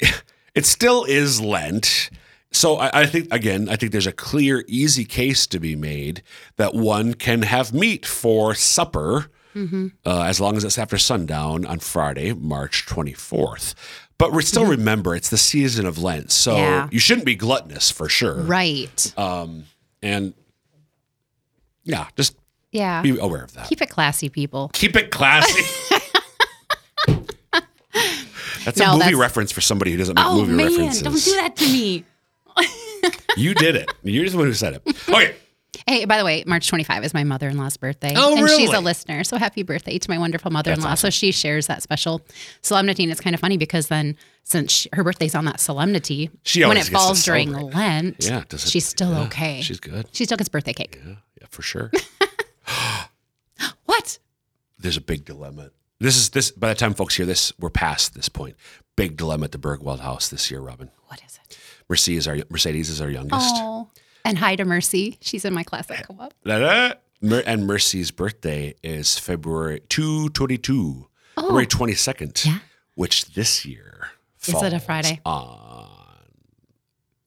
it 0.54 0.66
still 0.66 1.04
is 1.04 1.40
Lent. 1.40 2.10
So 2.52 2.76
I, 2.76 3.02
I 3.02 3.06
think 3.06 3.28
again, 3.32 3.68
I 3.68 3.76
think 3.76 3.92
there's 3.92 4.06
a 4.08 4.12
clear, 4.12 4.64
easy 4.66 5.04
case 5.04 5.46
to 5.48 5.60
be 5.60 5.76
made 5.76 6.22
that 6.56 6.74
one 6.74 7.14
can 7.14 7.42
have 7.42 7.72
meat 7.72 8.04
for 8.06 8.54
supper, 8.54 9.26
Mm-hmm. 9.54 9.88
uh, 10.06 10.22
as 10.22 10.40
long 10.40 10.56
as 10.56 10.62
it's 10.62 10.78
after 10.78 10.96
sundown 10.96 11.64
on 11.66 11.80
Friday, 11.80 12.32
March 12.32 12.86
24th. 12.86 13.74
But 14.20 14.32
we 14.32 14.42
still 14.42 14.66
remember 14.66 15.16
it's 15.16 15.30
the 15.30 15.38
season 15.38 15.84
of 15.86 15.98
Lent, 15.98 16.30
so 16.30 16.52
Mm-hmm. 16.52 16.60
Yeah. 16.62 16.88
you 16.92 16.98
shouldn't 17.00 17.24
be 17.26 17.34
gluttonous 17.34 17.90
for 17.90 18.08
sure. 18.08 18.34
Right. 18.42 19.12
And 19.16 20.34
yeah, 21.84 22.06
just 22.16 22.36
yeah. 22.70 23.00
be 23.02 23.18
aware 23.18 23.42
of 23.42 23.52
that. 23.54 23.68
Keep 23.68 23.82
it 23.82 23.88
classy, 23.90 24.28
people. 24.28 24.70
Keep 24.74 24.94
it 24.96 25.10
classy. 25.10 25.62
That's 28.64 28.78
No, 28.78 28.84
a 28.84 28.92
movie 28.92 28.98
that's- 29.04 29.14
reference 29.14 29.52
for 29.52 29.62
somebody 29.62 29.90
who 29.92 29.96
doesn't 29.96 30.14
make 30.16 30.24
Oh 30.24 30.36
movie 30.40 30.52
man, 30.52 30.66
references. 30.70 31.02
don't 31.02 31.24
do 31.24 31.32
that 31.40 31.56
to 31.56 31.64
me. 31.64 32.04
You 33.36 33.54
did 33.54 33.74
it. 33.76 33.90
You're 34.02 34.28
the 34.28 34.36
one 34.36 34.46
who 34.46 34.52
said 34.52 34.74
it. 34.74 34.82
Okay. 35.08 35.34
Hey, 35.86 36.04
by 36.04 36.18
the 36.18 36.24
way, 36.24 36.42
March 36.46 36.68
25 36.68 37.04
is 37.04 37.14
my 37.14 37.24
mother 37.24 37.48
in 37.48 37.56
law's 37.56 37.76
birthday. 37.76 38.12
Oh, 38.16 38.36
and 38.36 38.48
she's 38.48 38.72
a 38.72 38.80
listener. 38.80 39.24
So 39.24 39.36
happy 39.36 39.62
birthday 39.62 39.98
to 39.98 40.10
my 40.10 40.18
wonderful 40.18 40.50
mother 40.50 40.72
in 40.72 40.80
law. 40.80 40.90
That's 40.90 41.00
So 41.00 41.10
she 41.10 41.30
shares 41.32 41.66
that 41.68 41.82
special 41.82 42.22
solemnity. 42.62 43.02
And 43.04 43.12
it's 43.12 43.20
kind 43.20 43.34
of 43.34 43.40
funny 43.40 43.56
because 43.56 43.88
then, 43.88 44.16
since 44.42 44.72
she, 44.72 44.88
her 44.92 45.04
birthday's 45.04 45.34
on 45.34 45.44
that 45.44 45.60
solemnity, 45.60 46.30
She 46.42 46.64
when 46.64 46.76
it 46.76 46.86
falls 46.86 47.24
during. 47.24 47.52
Lent, 47.52 48.16
Yeah, 48.20 48.42
it- 48.50 48.60
she's 48.60 48.86
still 48.86 49.12
yeah, 49.12 49.22
okay. 49.26 49.60
She's 49.62 49.80
good. 49.80 50.08
she 50.12 50.24
still 50.24 50.36
gets 50.36 50.48
birthday 50.48 50.72
cake. 50.72 50.98
Yeah, 51.04 51.14
yeah, 51.40 51.46
for 51.50 51.62
sure. 51.62 51.90
What? 53.84 54.18
There's 54.78 54.96
a 54.96 55.00
big 55.00 55.24
dilemma. 55.24 55.70
This 55.98 56.16
is 56.16 56.30
this. 56.30 56.50
By 56.50 56.68
the 56.70 56.74
time 56.74 56.94
folks 56.94 57.14
hear 57.16 57.26
this, 57.26 57.52
we're 57.58 57.70
past 57.70 58.14
this 58.14 58.28
point. 58.28 58.56
Big 58.96 59.16
dilemma 59.16 59.44
at 59.44 59.52
the 59.52 59.58
Burgwald 59.58 60.00
House 60.00 60.28
this 60.28 60.50
year, 60.50 60.60
Robin. 60.60 60.90
What 61.08 61.20
is 61.26 61.38
it? 61.44 61.58
Mercedes 61.88 62.20
is 62.24 62.28
our 62.28 62.38
Mercedes 62.48 62.88
is 62.88 63.00
our 63.00 63.10
youngest. 63.10 63.50
Oh, 63.56 63.88
and 64.24 64.38
hi 64.38 64.56
to 64.56 64.64
Mercy. 64.64 65.18
She's 65.20 65.44
in 65.44 65.52
my 65.54 65.62
class 65.62 65.90
at 65.90 66.06
co-op. 66.06 66.34
Mer- 67.22 67.42
and 67.46 67.66
Mercy's 67.66 68.10
birthday 68.10 68.74
is 68.82 69.18
February 69.18 69.82
222, 69.90 71.06
February 71.34 71.66
22nd, 71.66 72.44
Yeah. 72.46 72.58
which 72.94 73.26
this 73.34 73.66
year 73.66 74.08
Is 74.46 74.54
it 74.62 74.72
a 74.72 74.80
Friday? 74.80 75.20
On 75.26 75.86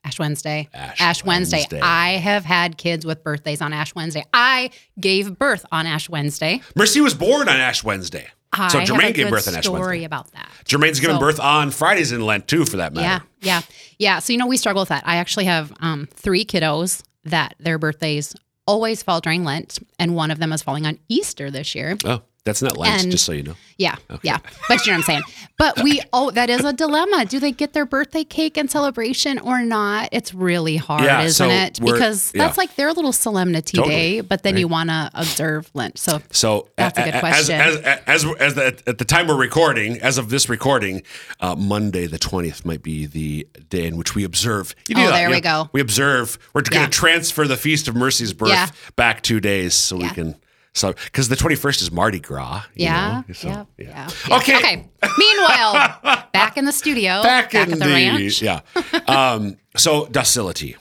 Ash 0.03 0.17
Wednesday. 0.19 0.67
Ash 0.73 1.23
Wednesday. 1.23 1.57
Wednesday. 1.59 1.79
I 1.81 2.13
have 2.17 2.43
had 2.43 2.77
kids 2.77 3.05
with 3.05 3.23
birthdays 3.23 3.61
on 3.61 3.71
Ash 3.71 3.93
Wednesday. 3.95 4.25
I 4.33 4.71
gave 4.99 5.37
birth 5.37 5.65
on 5.71 5.85
Ash 5.85 6.09
Wednesday. 6.09 6.61
Mercy 6.75 6.99
was 6.99 7.13
born 7.13 7.47
on 7.47 7.55
Ash 7.55 7.83
Wednesday. 7.83 8.27
I 8.53 8.67
so 8.69 8.79
Jermaine 8.79 9.13
gave 9.13 9.29
birth 9.29 9.47
on 9.47 9.55
Ash 9.55 9.63
story 9.65 9.81
Wednesday. 9.81 10.03
about 10.05 10.31
that. 10.33 10.49
Jermaine's 10.65 10.99
given 10.99 11.15
So- 11.15 11.19
birth 11.19 11.39
on 11.39 11.71
Fridays 11.71 12.11
in 12.11 12.25
Lent 12.25 12.47
too, 12.47 12.65
for 12.65 12.77
that 12.77 12.93
matter. 12.93 13.25
Yeah, 13.41 13.59
yeah, 13.59 13.61
yeah. 13.99 14.19
So 14.19 14.31
you 14.33 14.39
know 14.39 14.47
we 14.47 14.57
struggle 14.57 14.81
with 14.81 14.89
that. 14.89 15.03
I 15.05 15.17
actually 15.17 15.45
have 15.45 15.73
um, 15.79 16.07
three 16.13 16.45
kiddos 16.45 17.01
that 17.25 17.55
their 17.59 17.77
birthdays 17.77 18.35
always 18.67 19.03
fall 19.03 19.19
during 19.21 19.43
Lent, 19.43 19.79
and 19.99 20.15
one 20.15 20.31
of 20.31 20.39
them 20.39 20.53
is 20.53 20.61
falling 20.61 20.85
on 20.85 20.97
Easter 21.09 21.51
this 21.51 21.75
year. 21.75 21.97
Oh, 22.05 22.21
that's 22.45 22.61
not 22.61 22.77
Lent, 22.77 23.03
And- 23.03 23.11
just 23.11 23.25
so 23.25 23.31
you 23.31 23.43
know. 23.43 23.55
Yeah, 23.77 23.95
yeah. 24.21 24.37
But 24.69 24.85
you 24.85 24.91
know 24.91 24.97
what 24.99 25.09
I'm 25.09 25.15
saying. 25.15 25.21
But 25.57 25.81
we 25.83 25.99
oh, 26.13 26.29
that 26.31 26.49
is 26.49 26.63
a 26.63 26.71
dilemma. 26.73 27.25
Do 27.25 27.39
they 27.39 27.51
get 27.51 27.73
their 27.73 27.85
birthday 27.85 28.23
cake 28.23 28.55
and 28.55 28.69
celebration 28.69 29.39
or 29.39 29.61
not? 29.63 30.09
It's 30.11 30.33
really 30.33 30.77
hard, 30.77 31.03
Yeah, 31.05 31.21
isn't 31.23 31.47
so 31.47 31.49
it? 31.51 31.79
Because 31.81 32.31
yeah. 32.35 32.45
that's 32.45 32.57
like 32.57 32.75
their 32.75 32.93
little 32.93 33.11
solemnity 33.13 33.77
Totally, 33.77 33.95
day, 33.95 34.21
but 34.21 34.43
then 34.43 34.57
you 34.57 34.67
want 34.67 34.89
to 34.89 35.09
observe 35.15 35.71
Lent. 35.73 35.97
So 35.97 36.21
So 36.31 36.69
That's 36.77 36.97
a 36.99 37.03
good 37.03 37.19
question. 37.19 37.59
As, 37.59 37.75
as, 37.77 37.99
as, 38.05 38.25
as 38.39 38.53
the, 38.55 38.83
at 38.87 38.97
the 38.99 39.05
time 39.05 39.27
we're 39.27 39.35
recording, 39.35 39.99
as 40.01 40.17
of 40.17 40.29
this 40.29 40.49
recording, 40.49 41.01
uh, 41.39 41.55
Monday 41.55 42.05
the 42.05 42.19
twentieth 42.19 42.63
might 42.65 42.83
be 42.83 43.05
the 43.07 43.47
day 43.69 43.87
in 43.87 43.97
which 43.97 44.13
we 44.15 44.23
observe. 44.23 44.75
You 44.87 44.95
Oh, 44.99 45.11
there 45.11 45.29
you 45.29 45.35
we 45.35 45.41
go. 45.41 45.69
We 45.73 45.81
observe. 45.81 46.37
We're 46.53 46.61
going 46.61 46.85
to 46.85 46.91
transfer 46.91 47.47
the 47.47 47.57
feast 47.57 47.87
of 47.87 47.95
Mercy's 47.95 48.33
birth 48.33 48.49
Yeah. 48.49 48.67
back 48.95 49.23
two 49.23 49.39
days 49.39 49.73
so 49.73 49.97
we 49.97 50.09
can. 50.09 50.35
So 50.73 50.93
because 50.93 51.29
the 51.29 51.35
twenty 51.35 51.55
first 51.55 51.81
is 51.81 51.91
Mardi 51.91 52.19
Gras. 52.19 52.63
you 52.73 52.85
yeah, 52.85 53.21
know, 53.27 53.33
so, 53.33 53.47
yeah, 53.47 53.65
yeah, 53.77 54.09
yeah. 54.27 54.37
Okay. 54.37 54.57
Okay. 54.57 54.89
Meanwhile, 55.17 56.27
back 56.33 56.57
in 56.57 56.65
the 56.65 56.71
studio, 56.71 57.21
Back, 57.23 57.53
in 57.53 57.73
at 57.73 57.79
the, 57.79 57.85
ranch. 57.85 58.41
yeah. 58.41 58.61
Um, 59.07 59.57
so 59.75 60.07
docility. 60.07 60.75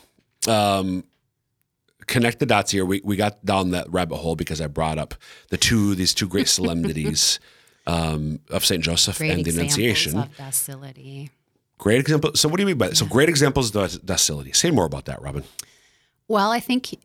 Um, 0.48 1.04
connect 2.06 2.38
the 2.40 2.46
dots 2.46 2.70
here. 2.70 2.84
We 2.84 3.00
we 3.04 3.16
got 3.16 3.44
down 3.44 3.70
that 3.70 3.90
rabbit 3.92 4.16
hole 4.16 4.34
because 4.36 4.60
I 4.60 4.66
brought 4.66 4.98
up 4.98 5.14
the 5.50 5.56
two 5.56 5.94
these 5.94 6.14
two 6.14 6.28
great 6.28 6.48
solemnities 6.48 7.38
um, 7.86 8.40
of 8.50 8.64
Saint 8.64 8.82
Joseph 8.82 9.18
Great 9.18 9.30
and 9.32 9.44
the 9.44 9.50
Annunciation. 9.50 10.18
of 10.18 10.36
docility. 10.36 11.30
Great 11.78 12.00
example. 12.00 12.30
So 12.34 12.48
what 12.48 12.56
do 12.56 12.62
you 12.62 12.66
mean 12.66 12.78
by 12.78 12.88
that? 12.88 12.96
So 12.96 13.06
great 13.06 13.28
examples 13.28 13.74
of 13.74 14.06
docility. 14.06 14.52
Say 14.52 14.70
more 14.70 14.84
about 14.84 15.06
that, 15.06 15.20
Robin. 15.20 15.42
Well, 16.28 16.50
I 16.50 16.60
think 16.60 16.98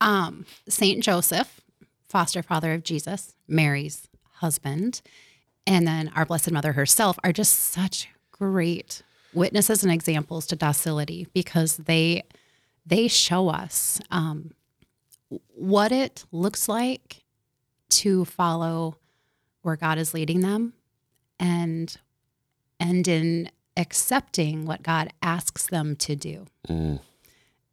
um, 0.00 0.46
Saint 0.68 1.02
Joseph, 1.02 1.60
foster 2.12 2.42
father 2.42 2.74
of 2.74 2.84
Jesus, 2.84 3.34
Mary's 3.48 4.06
husband, 4.34 5.00
and 5.66 5.88
then 5.88 6.12
our 6.14 6.26
Blessed 6.26 6.52
Mother 6.52 6.72
herself 6.72 7.18
are 7.24 7.32
just 7.32 7.54
such 7.54 8.10
great 8.30 9.02
witnesses 9.32 9.82
and 9.82 9.90
examples 9.90 10.46
to 10.48 10.56
docility 10.56 11.26
because 11.32 11.78
they 11.78 12.22
they 12.84 13.08
show 13.08 13.48
us 13.48 13.98
um, 14.10 14.50
what 15.54 15.90
it 15.90 16.26
looks 16.32 16.68
like 16.68 17.22
to 17.88 18.26
follow 18.26 18.98
where 19.62 19.76
God 19.76 19.96
is 19.96 20.12
leading 20.12 20.40
them, 20.42 20.74
and 21.40 21.96
and 22.78 23.08
in 23.08 23.50
accepting 23.74 24.66
what 24.66 24.82
God 24.82 25.14
asks 25.22 25.66
them 25.66 25.96
to 25.96 26.14
do. 26.14 26.44
Mm. 26.68 27.00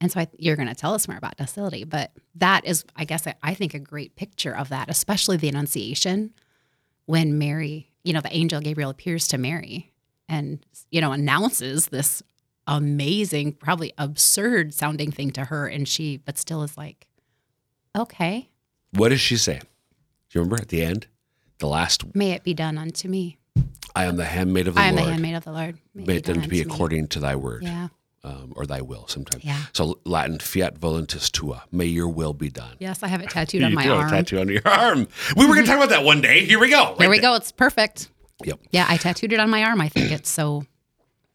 And 0.01 0.11
so 0.11 0.21
I, 0.21 0.27
you're 0.37 0.55
going 0.55 0.69
to 0.69 0.75
tell 0.75 0.93
us 0.93 1.07
more 1.07 1.17
about 1.17 1.35
docility, 1.37 1.83
but 1.83 2.11
that 2.35 2.65
is, 2.65 2.85
I 2.95 3.03
guess, 3.05 3.27
I, 3.27 3.35
I 3.43 3.53
think 3.53 3.73
a 3.73 3.79
great 3.79 4.15
picture 4.15 4.55
of 4.55 4.69
that, 4.69 4.89
especially 4.89 5.35
the 5.37 5.49
Annunciation 5.49 6.33
when 7.05 7.37
Mary, 7.37 7.89
you 8.03 8.13
know, 8.13 8.21
the 8.21 8.33
angel 8.33 8.61
Gabriel 8.61 8.89
appears 8.89 9.27
to 9.29 9.37
Mary 9.37 9.91
and, 10.29 10.65
you 10.89 11.01
know, 11.01 11.11
announces 11.11 11.87
this 11.87 12.23
amazing, 12.65 13.53
probably 13.53 13.91
absurd 13.97 14.73
sounding 14.73 15.11
thing 15.11 15.31
to 15.31 15.45
her. 15.45 15.67
And 15.67 15.87
she, 15.87 16.17
but 16.17 16.37
still 16.37 16.63
is 16.63 16.77
like, 16.77 17.07
okay, 17.97 18.49
What 18.93 19.09
does 19.09 19.19
she 19.19 19.35
say? 19.37 19.59
Do 19.59 20.39
you 20.39 20.41
remember 20.41 20.61
at 20.61 20.69
the 20.69 20.83
end, 20.83 21.07
the 21.57 21.67
last? 21.67 22.15
may 22.15 22.31
it 22.31 22.43
be 22.43 22.53
done 22.53 22.77
unto 22.77 23.07
me. 23.09 23.37
I 23.95 24.05
am 24.05 24.15
the 24.17 24.25
handmaid 24.25 24.67
of 24.67 24.75
the 24.75 24.79
Lord. 24.81 24.85
I 24.85 24.89
am 24.89 24.95
Lord. 24.95 25.07
the 25.07 25.11
handmaid 25.11 25.35
of 25.35 25.43
the 25.43 25.51
Lord. 25.51 25.77
May 25.95 26.03
it 26.03 26.07
Make 26.07 26.23
them 26.25 26.35
done 26.35 26.43
to 26.43 26.49
be 26.49 26.59
unto 26.59 26.69
me." 26.69 26.73
according 26.75 27.07
to 27.07 27.19
thy 27.19 27.35
word, 27.35 27.63
Yeah. 27.63 27.87
Um, 28.23 28.53
or 28.55 28.65
thy 28.65 28.81
will. 28.81 29.07
Sometimes. 29.07 29.43
Yeah. 29.43 29.59
So 29.73 29.99
Latin, 30.05 30.39
fiat 30.39 30.77
voluntas 30.79 31.31
tua. 31.31 31.63
May 31.71 31.85
your 31.85 32.07
will 32.09 32.33
be 32.33 32.49
done. 32.49 32.75
Yes, 32.79 33.01
I 33.03 33.07
have 33.07 33.21
it 33.21 33.29
tattooed 33.29 33.63
on 33.63 33.73
my 33.73 33.83
do 33.83 33.93
arm. 33.93 34.09
tattoo 34.09 34.39
on 34.39 34.49
your 34.49 34.67
arm. 34.67 35.07
We 35.35 35.45
were 35.47 35.53
going 35.55 35.65
to 35.65 35.71
talk 35.71 35.77
about 35.77 35.89
that 35.89 36.03
one 36.03 36.21
day. 36.21 36.45
Here 36.45 36.59
we 36.59 36.69
go. 36.69 36.95
There 36.97 37.09
Right 37.09 37.17
we 37.17 37.21
go. 37.21 37.35
It's 37.35 37.51
perfect. 37.51 38.09
Yep. 38.43 38.59
Yeah, 38.71 38.85
I 38.87 38.97
tattooed 38.97 39.33
it 39.33 39.39
on 39.39 39.49
my 39.49 39.63
arm. 39.63 39.81
I 39.81 39.89
think 39.89 40.11
it's 40.11 40.29
so 40.29 40.63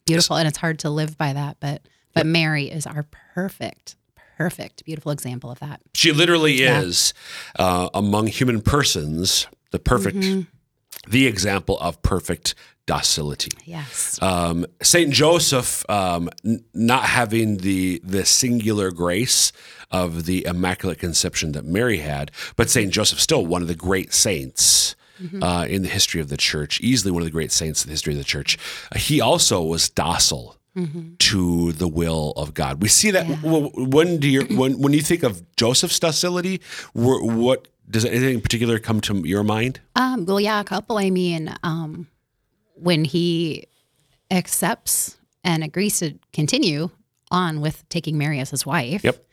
beautiful 0.06 0.36
and 0.36 0.46
it's 0.48 0.58
hard 0.58 0.78
to 0.80 0.90
live 0.90 1.16
by 1.18 1.32
that, 1.32 1.56
but 1.60 1.82
but 2.14 2.26
Mary 2.26 2.70
is 2.70 2.86
our 2.86 3.04
perfect 3.34 3.96
perfect 4.36 4.84
beautiful 4.84 5.12
example 5.12 5.50
of 5.50 5.60
that. 5.60 5.80
She 5.94 6.12
literally 6.12 6.54
Yeah. 6.60 6.80
is 6.80 7.14
uh, 7.58 7.88
among 7.94 8.26
human 8.28 8.60
persons 8.62 9.46
the 9.70 9.78
perfect, 9.78 10.16
Mm-hmm. 10.18 10.40
The 11.08 11.26
example 11.26 11.78
of 11.80 12.00
perfect 12.02 12.54
docility. 12.86 13.50
Yes. 13.64 14.20
Um, 14.22 14.66
Saint 14.82 15.12
Joseph, 15.12 15.88
um, 15.88 16.28
n- 16.44 16.64
not 16.74 17.04
having 17.04 17.58
the 17.58 18.00
the 18.04 18.24
singular 18.24 18.90
grace 18.90 19.52
of 19.90 20.26
the 20.26 20.44
Immaculate 20.44 20.98
Conception 20.98 21.52
that 21.52 21.64
Mary 21.64 21.98
had, 21.98 22.30
but 22.56 22.68
Saint 22.70 22.92
Joseph 22.92 23.20
still 23.20 23.46
one 23.46 23.62
of 23.62 23.68
the 23.68 23.74
great 23.74 24.12
saints. 24.12 24.96
Uh, 25.40 25.64
in 25.70 25.82
the 25.82 25.88
history 25.88 26.20
of 26.20 26.28
the 26.28 26.36
church, 26.36 26.80
easily 26.80 27.12
one 27.12 27.22
of 27.22 27.24
the 27.24 27.30
great 27.30 27.52
saints 27.52 27.82
in 27.84 27.88
the 27.88 27.92
history 27.92 28.12
of 28.12 28.18
the 28.18 28.24
church. 28.24 28.58
Uh, 28.92 28.98
he 28.98 29.20
also 29.20 29.62
was 29.62 29.88
docile 29.88 30.56
to 31.20 31.70
the 31.72 31.86
will 31.86 32.32
of 32.36 32.52
God. 32.52 32.82
We 32.82 32.88
see 32.88 33.12
that 33.12 33.26
w- 33.42 33.70
when 33.76 34.18
do 34.18 34.28
you 34.28 34.42
when 34.56 34.80
when 34.82 34.92
you 34.92 35.00
think 35.00 35.22
of 35.22 35.40
Joseph's 35.56 36.00
docility, 36.00 36.60
wh- 36.94 37.22
what 37.22 37.68
does 37.88 38.04
anything 38.04 38.34
in 38.34 38.40
particular 38.40 38.78
come 38.78 39.00
to 39.02 39.16
your 39.26 39.42
mind? 39.42 39.80
Um 39.96 40.26
well 40.26 40.40
yeah, 40.40 40.60
a 40.60 40.64
couple 40.64 40.98
I 40.98 41.10
mean 41.10 41.54
um 41.62 42.08
when 42.74 43.04
he 43.04 43.66
accepts 44.30 45.16
and 45.44 45.62
agrees 45.62 45.98
to 46.00 46.14
continue 46.32 46.90
on 47.30 47.60
with 47.60 47.86
taking 47.88 48.18
Mary 48.18 48.40
as 48.40 48.50
his 48.50 48.64
wife. 48.64 49.04
Yep. 49.04 49.24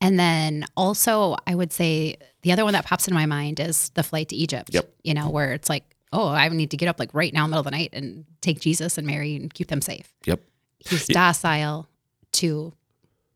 And 0.00 0.18
then 0.18 0.64
also, 0.76 1.36
I 1.46 1.54
would 1.54 1.72
say 1.72 2.16
the 2.42 2.52
other 2.52 2.64
one 2.64 2.72
that 2.72 2.86
pops 2.86 3.06
in 3.06 3.14
my 3.14 3.26
mind 3.26 3.60
is 3.60 3.90
the 3.90 4.02
flight 4.02 4.30
to 4.30 4.36
Egypt. 4.36 4.70
Yep. 4.72 4.90
You 5.02 5.14
know, 5.14 5.28
where 5.28 5.52
it's 5.52 5.68
like, 5.68 5.84
oh, 6.12 6.28
I 6.28 6.48
need 6.48 6.70
to 6.70 6.76
get 6.76 6.88
up 6.88 6.98
like 6.98 7.12
right 7.12 7.32
now 7.32 7.44
in 7.44 7.50
the 7.50 7.56
middle 7.56 7.60
of 7.60 7.64
the 7.66 7.76
night 7.76 7.90
and 7.92 8.24
take 8.40 8.60
Jesus 8.60 8.96
and 8.96 9.06
Mary 9.06 9.36
and 9.36 9.52
keep 9.52 9.68
them 9.68 9.82
safe. 9.82 10.12
Yep. 10.24 10.40
He's 10.78 11.06
docile 11.06 11.88
to 12.32 12.72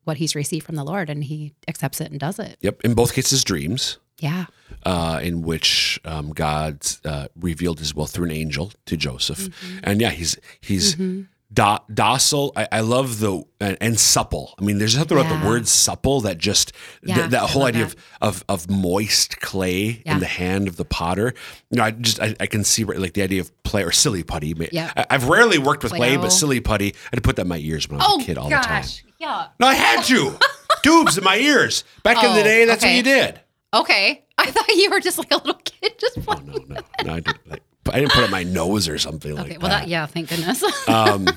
what 0.04 0.16
he's 0.16 0.34
received 0.34 0.64
from 0.64 0.76
the 0.76 0.84
Lord 0.84 1.10
and 1.10 1.22
he 1.22 1.52
accepts 1.68 2.00
it 2.00 2.10
and 2.10 2.18
does 2.18 2.38
it. 2.38 2.56
Yep. 2.62 2.80
In 2.82 2.94
both 2.94 3.12
cases, 3.12 3.44
dreams. 3.44 3.98
Yeah. 4.18 4.46
uh, 4.86 5.20
in 5.22 5.42
which 5.42 6.00
um, 6.04 6.30
God 6.32 6.78
uh, 7.04 7.28
revealed 7.38 7.78
His 7.80 7.94
will 7.94 8.06
through 8.06 8.26
an 8.26 8.30
angel 8.32 8.72
to 8.86 8.96
Joseph, 8.96 9.38
Mm-hmm. 9.48 9.78
and 9.82 10.00
yeah, 10.00 10.10
he's 10.10 10.38
he's 10.60 10.94
do- 10.94 11.78
docile. 11.92 12.52
I, 12.56 12.68
I 12.72 12.80
love 12.80 13.18
the 13.20 13.42
and, 13.60 13.76
and 13.80 13.98
supple. 14.00 14.54
I 14.58 14.62
mean, 14.64 14.78
there's 14.78 14.96
something 14.96 15.18
about 15.18 15.40
the 15.40 15.46
word 15.48 15.66
supple 15.68 16.20
that 16.22 16.38
just 16.38 16.72
th- 17.04 17.30
that 17.30 17.42
I 17.42 17.46
whole 17.46 17.64
idea 17.64 17.86
that. 17.86 17.94
of, 18.20 18.44
of 18.48 18.66
of 18.66 18.70
moist 18.70 19.40
clay 19.40 20.02
Yeah. 20.06 20.14
in 20.14 20.20
the 20.20 20.26
hand 20.26 20.68
of 20.68 20.76
the 20.76 20.84
potter. 20.84 21.34
You 21.70 21.78
know, 21.78 21.84
I 21.84 21.90
just 21.92 22.20
I, 22.20 22.34
I 22.40 22.46
can 22.46 22.64
see 22.64 22.84
like 22.84 23.14
the 23.14 23.22
idea 23.22 23.40
of 23.40 23.62
play 23.64 23.82
or 23.84 23.92
silly 23.92 24.22
putty. 24.22 24.54
Yeah. 24.72 24.92
I, 24.96 25.06
I've 25.10 25.28
rarely 25.28 25.58
worked 25.58 25.82
with 25.82 25.92
clay, 25.92 26.16
but 26.16 26.30
silly 26.30 26.60
putty. 26.60 26.92
I 26.94 26.96
had 27.10 27.16
to 27.16 27.22
put 27.22 27.36
that 27.36 27.42
in 27.42 27.48
my 27.48 27.58
ears 27.58 27.88
when 27.88 28.00
I 28.00 28.04
was 28.06 28.22
a 28.22 28.26
kid 28.26 28.38
all 28.38 28.48
the 28.48 28.56
time. 28.56 28.84
Oh, 28.86 29.08
Yeah. 29.18 29.46
No, 29.60 29.66
I 29.66 29.74
had 29.74 30.04
to. 30.04 30.38
Tubes 30.82 31.16
in 31.16 31.24
my 31.24 31.36
ears. 31.38 31.82
Back 32.02 32.22
in 32.22 32.34
the 32.34 32.40
Oh, 32.40 32.44
day, 32.44 32.64
that's 32.66 32.84
okay. 32.84 32.92
what 32.92 32.96
you 32.98 33.02
did. 33.02 33.40
Okay. 33.74 34.24
I 34.38 34.50
thought 34.50 34.68
you 34.68 34.90
were 34.90 35.00
just 35.00 35.18
like 35.18 35.30
a 35.32 35.36
little 35.36 35.54
kid 35.64 35.94
just 35.98 36.18
Oh 36.18 36.22
playing. 36.22 36.46
no, 36.46 36.74
no, 36.74 36.80
no! 37.04 37.12
I 37.14 37.20
didn't, 37.20 37.50
like, 37.50 37.62
I 37.92 38.00
didn't 38.00 38.12
put 38.12 38.24
it 38.24 38.30
my 38.30 38.42
nose 38.44 38.88
or 38.88 38.98
something 38.98 39.34
like 39.34 39.46
Okay. 39.46 39.58
Well, 39.58 39.68
that. 39.70 39.80
that, 39.82 39.88
yeah, 39.88 40.06
thank 40.06 40.28
goodness. 40.30 40.62
Um, 40.88 41.28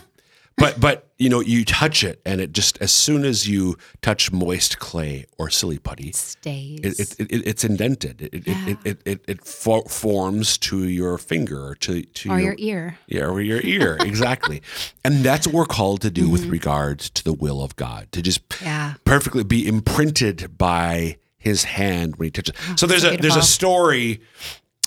but 0.60 0.80
but 0.80 1.12
you 1.20 1.30
know 1.30 1.40
you 1.40 1.64
touch 1.64 2.04
it 2.04 2.20
and 2.26 2.42
it 2.42 2.52
just 2.52 2.80
as 2.82 2.92
soon 2.92 3.26
as 3.26 3.48
you 3.48 3.78
touch 4.02 4.32
moist 4.32 4.80
clay 4.80 5.26
or 5.38 5.52
silly 5.52 5.78
putty 5.78 6.12
Stays. 6.14 6.80
it, 6.84 7.00
it, 7.20 7.32
it, 7.32 7.48
it's 7.48 7.64
indented 7.64 8.24
it 8.24 8.34
it, 8.34 8.48
Yeah. 8.48 8.70
it, 8.70 8.78
it, 8.84 9.02
it, 9.06 9.26
it 9.28 9.46
fo- 9.46 9.84
forms 9.84 10.58
to 10.60 10.88
your 10.88 11.20
finger 11.20 11.64
or 11.68 11.76
to, 11.76 12.02
to 12.02 12.32
or 12.32 12.40
your 12.40 12.56
ear. 12.58 12.98
yeah, 13.08 13.26
or 13.26 13.40
your 13.40 13.62
ear, 13.62 13.98
exactly. 14.02 14.64
and 15.06 15.18
that's 15.24 15.46
what 15.46 15.54
we're 15.56 15.66
called 15.66 16.02
to 16.02 16.10
do 16.10 16.24
Mm-hmm. 16.24 16.32
with 16.32 16.46
regards 16.46 17.12
to 17.12 17.24
the 17.24 17.34
will 17.34 17.62
of 17.62 17.76
God, 17.76 18.12
to 18.14 18.24
just 18.24 18.42
Yeah. 18.60 18.96
perfectly 19.06 19.44
be 19.44 19.68
imprinted 19.68 20.58
by 20.58 21.18
his 21.48 21.64
hand 21.64 22.18
when 22.18 22.28
he 22.28 22.32
touches. 22.32 22.56
so 22.76 22.86
there's 22.86 23.04
a 23.04 23.18
there's 23.18 23.36
a 23.36 23.42
story 23.42 24.22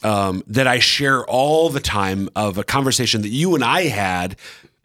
um, 0.02 0.42
that 0.46 0.66
I 0.66 0.78
share 0.78 1.24
all 1.26 1.68
the 1.68 1.80
time 1.80 2.28
of 2.36 2.58
a 2.58 2.64
conversation 2.64 3.22
that 3.22 3.28
you 3.28 3.54
and 3.54 3.64
I 3.64 3.82
had 3.84 4.36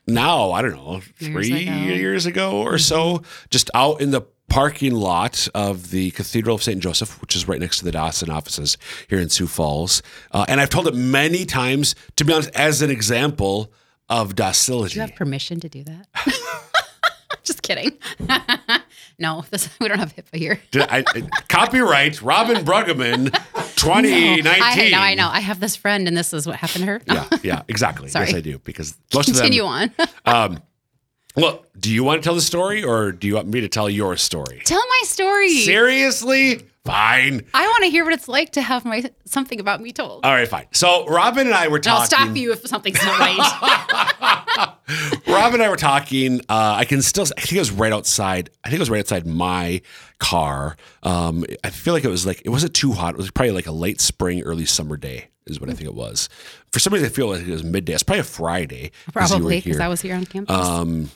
now, 0.08 0.52
I 0.52 0.62
don't 0.62 0.76
know, 0.76 1.02
Years 1.20 1.48
three 1.48 1.64
ago. 1.64 1.72
Mm-hmm. 1.72 1.90
years 1.90 2.26
ago 2.26 2.62
or 2.62 2.78
so, 2.78 3.24
just 3.50 3.70
out 3.74 4.02
in 4.02 4.12
the 4.12 4.22
parking 4.48 4.94
lot 4.94 5.48
of 5.56 5.90
the 5.90 6.12
Cathedral 6.12 6.56
of 6.56 6.62
St. 6.64 6.80
Joseph, 6.80 7.20
which 7.22 7.36
is 7.36 7.48
right 7.48 7.60
next 7.60 7.80
to 7.80 7.86
the 7.86 7.92
diocesan 7.92 8.30
offices 8.30 8.78
here 9.10 9.20
in 9.20 9.30
Sioux 9.30 9.48
Falls. 9.48 10.04
Uh, 10.32 10.46
and 10.48 10.62
I've 10.62 10.70
told 10.70 10.88
it 10.88 10.94
many 10.94 11.46
times, 11.46 11.96
to 12.18 12.26
be 12.26 12.32
honest, 12.34 12.52
as 12.54 12.82
an 12.84 12.92
example 12.92 13.72
of 14.08 14.36
docility. 14.36 14.94
Do 14.94 15.00
you 15.00 15.02
have 15.08 15.16
permission 15.16 15.60
to 15.62 15.70
do 15.70 15.84
that? 15.86 16.08
Just 17.44 17.64
kidding. 17.64 17.98
no, 19.20 19.44
this, 19.52 19.70
we 19.80 19.88
don't 19.88 20.00
have 20.00 20.16
HIPAA 20.16 20.38
here. 20.38 20.60
Did 20.72 20.84
I, 20.84 21.00
I- 21.16 21.22
copyright 21.50 22.22
Robin 22.22 22.64
Bruggeman 22.66 23.32
2019. 23.76 24.46
I 24.64 24.90
know, 24.90 24.98
I 25.00 25.14
know. 25.16 25.30
I 25.32 25.40
have 25.40 25.60
this 25.60 25.76
friend, 25.76 26.08
and 26.08 26.16
this 26.16 26.34
is 26.34 26.48
what 26.48 26.56
happened 26.58 26.82
to 26.82 26.86
her. 26.88 27.02
No. 27.08 27.14
Yeah, 27.14 27.38
yeah, 27.44 27.62
exactly. 27.68 28.10
Sorry. 28.10 28.28
Yes, 28.28 28.36
I 28.36 28.42
do 28.42 28.60
because 28.60 28.96
most 29.14 29.26
Continue 29.28 29.66
of 29.66 29.92
them. 29.98 30.08
on. 30.26 30.52
Um, 30.54 30.62
Well, 31.36 31.66
do 31.78 31.92
you 31.92 32.04
want 32.04 32.22
to 32.22 32.26
tell 32.26 32.36
the 32.36 32.42
story 32.42 32.84
or 32.84 33.12
do 33.12 33.28
you 33.28 33.36
want 33.36 33.48
me 33.48 33.62
to 33.62 33.68
tell 33.68 33.90
your 33.90 34.16
story? 34.18 34.62
Tell 34.66 34.80
my 34.88 35.02
story. 35.04 35.50
Seriously? 35.60 36.62
Fine. 36.86 37.42
I 37.54 37.66
want 37.66 37.84
to 37.84 37.90
hear 37.90 38.04
what 38.04 38.14
it's 38.14 38.28
like 38.28 38.52
to 38.52 38.62
have 38.62 38.86
my 38.86 39.10
something 39.26 39.60
about 39.60 39.82
me 39.82 39.92
told. 39.92 40.24
All 40.24 40.32
right, 40.32 40.48
fine. 40.48 40.68
So 40.72 41.08
Robin 41.08 41.48
and 41.48 41.56
I 41.56 41.68
were 41.68 41.80
talking. 41.80 42.00
I'll 42.00 42.06
stop 42.06 42.38
you 42.38 42.52
if 42.52 42.66
something's 42.68 43.04
not 43.04 43.20
right. 43.20 44.74
Rob 45.28 45.54
and 45.56 45.64
I 45.64 45.70
were 45.70 45.78
talking. 45.78 46.42
Uh, 46.42 46.76
I 46.78 46.86
can 46.86 47.02
still. 47.02 47.26
I 47.38 47.42
think 47.42 47.54
it 47.54 47.60
was 47.60 47.72
right 47.72 47.92
outside. 47.92 48.52
I 48.64 48.70
think 48.70 48.78
it 48.78 48.82
was 48.82 48.92
right 48.92 49.00
outside 49.00 49.26
my 49.26 49.82
car. 50.20 50.78
Um, 51.02 51.44
I 51.64 51.72
feel 51.72 51.96
like 51.96 52.04
it 52.04 52.10
was 52.10 52.28
like 52.28 52.44
it 52.46 52.50
wasn't 52.50 52.76
too 52.76 52.92
hot. 52.92 53.16
It 53.16 53.18
was 53.18 53.32
probably 53.32 53.52
like 53.54 53.66
a 53.66 53.72
late 53.72 54.00
spring, 54.00 54.44
early 54.44 54.66
summer 54.66 54.96
day. 54.96 55.30
Is 55.48 55.60
what 55.60 55.70
I 55.70 55.74
think 55.74 55.88
it 55.88 55.96
was. 55.96 56.30
For 56.72 56.80
some 56.80 56.94
reason, 56.94 57.08
I 57.08 57.12
feel 57.12 57.30
like 57.30 57.42
it 57.42 57.52
was 57.52 57.64
midday. 57.64 57.94
It's 57.94 58.04
probably 58.04 58.22
a 58.22 58.24
Friday. 58.24 58.86
as 58.86 58.86
you 58.86 58.92
were 59.08 59.12
Probably 59.28 59.62
because. 59.62 59.80
I 59.80 59.88
was 59.88 60.02
here 60.02 60.16
on 60.16 60.26
campus. 60.26 60.56
Um, 60.56 61.10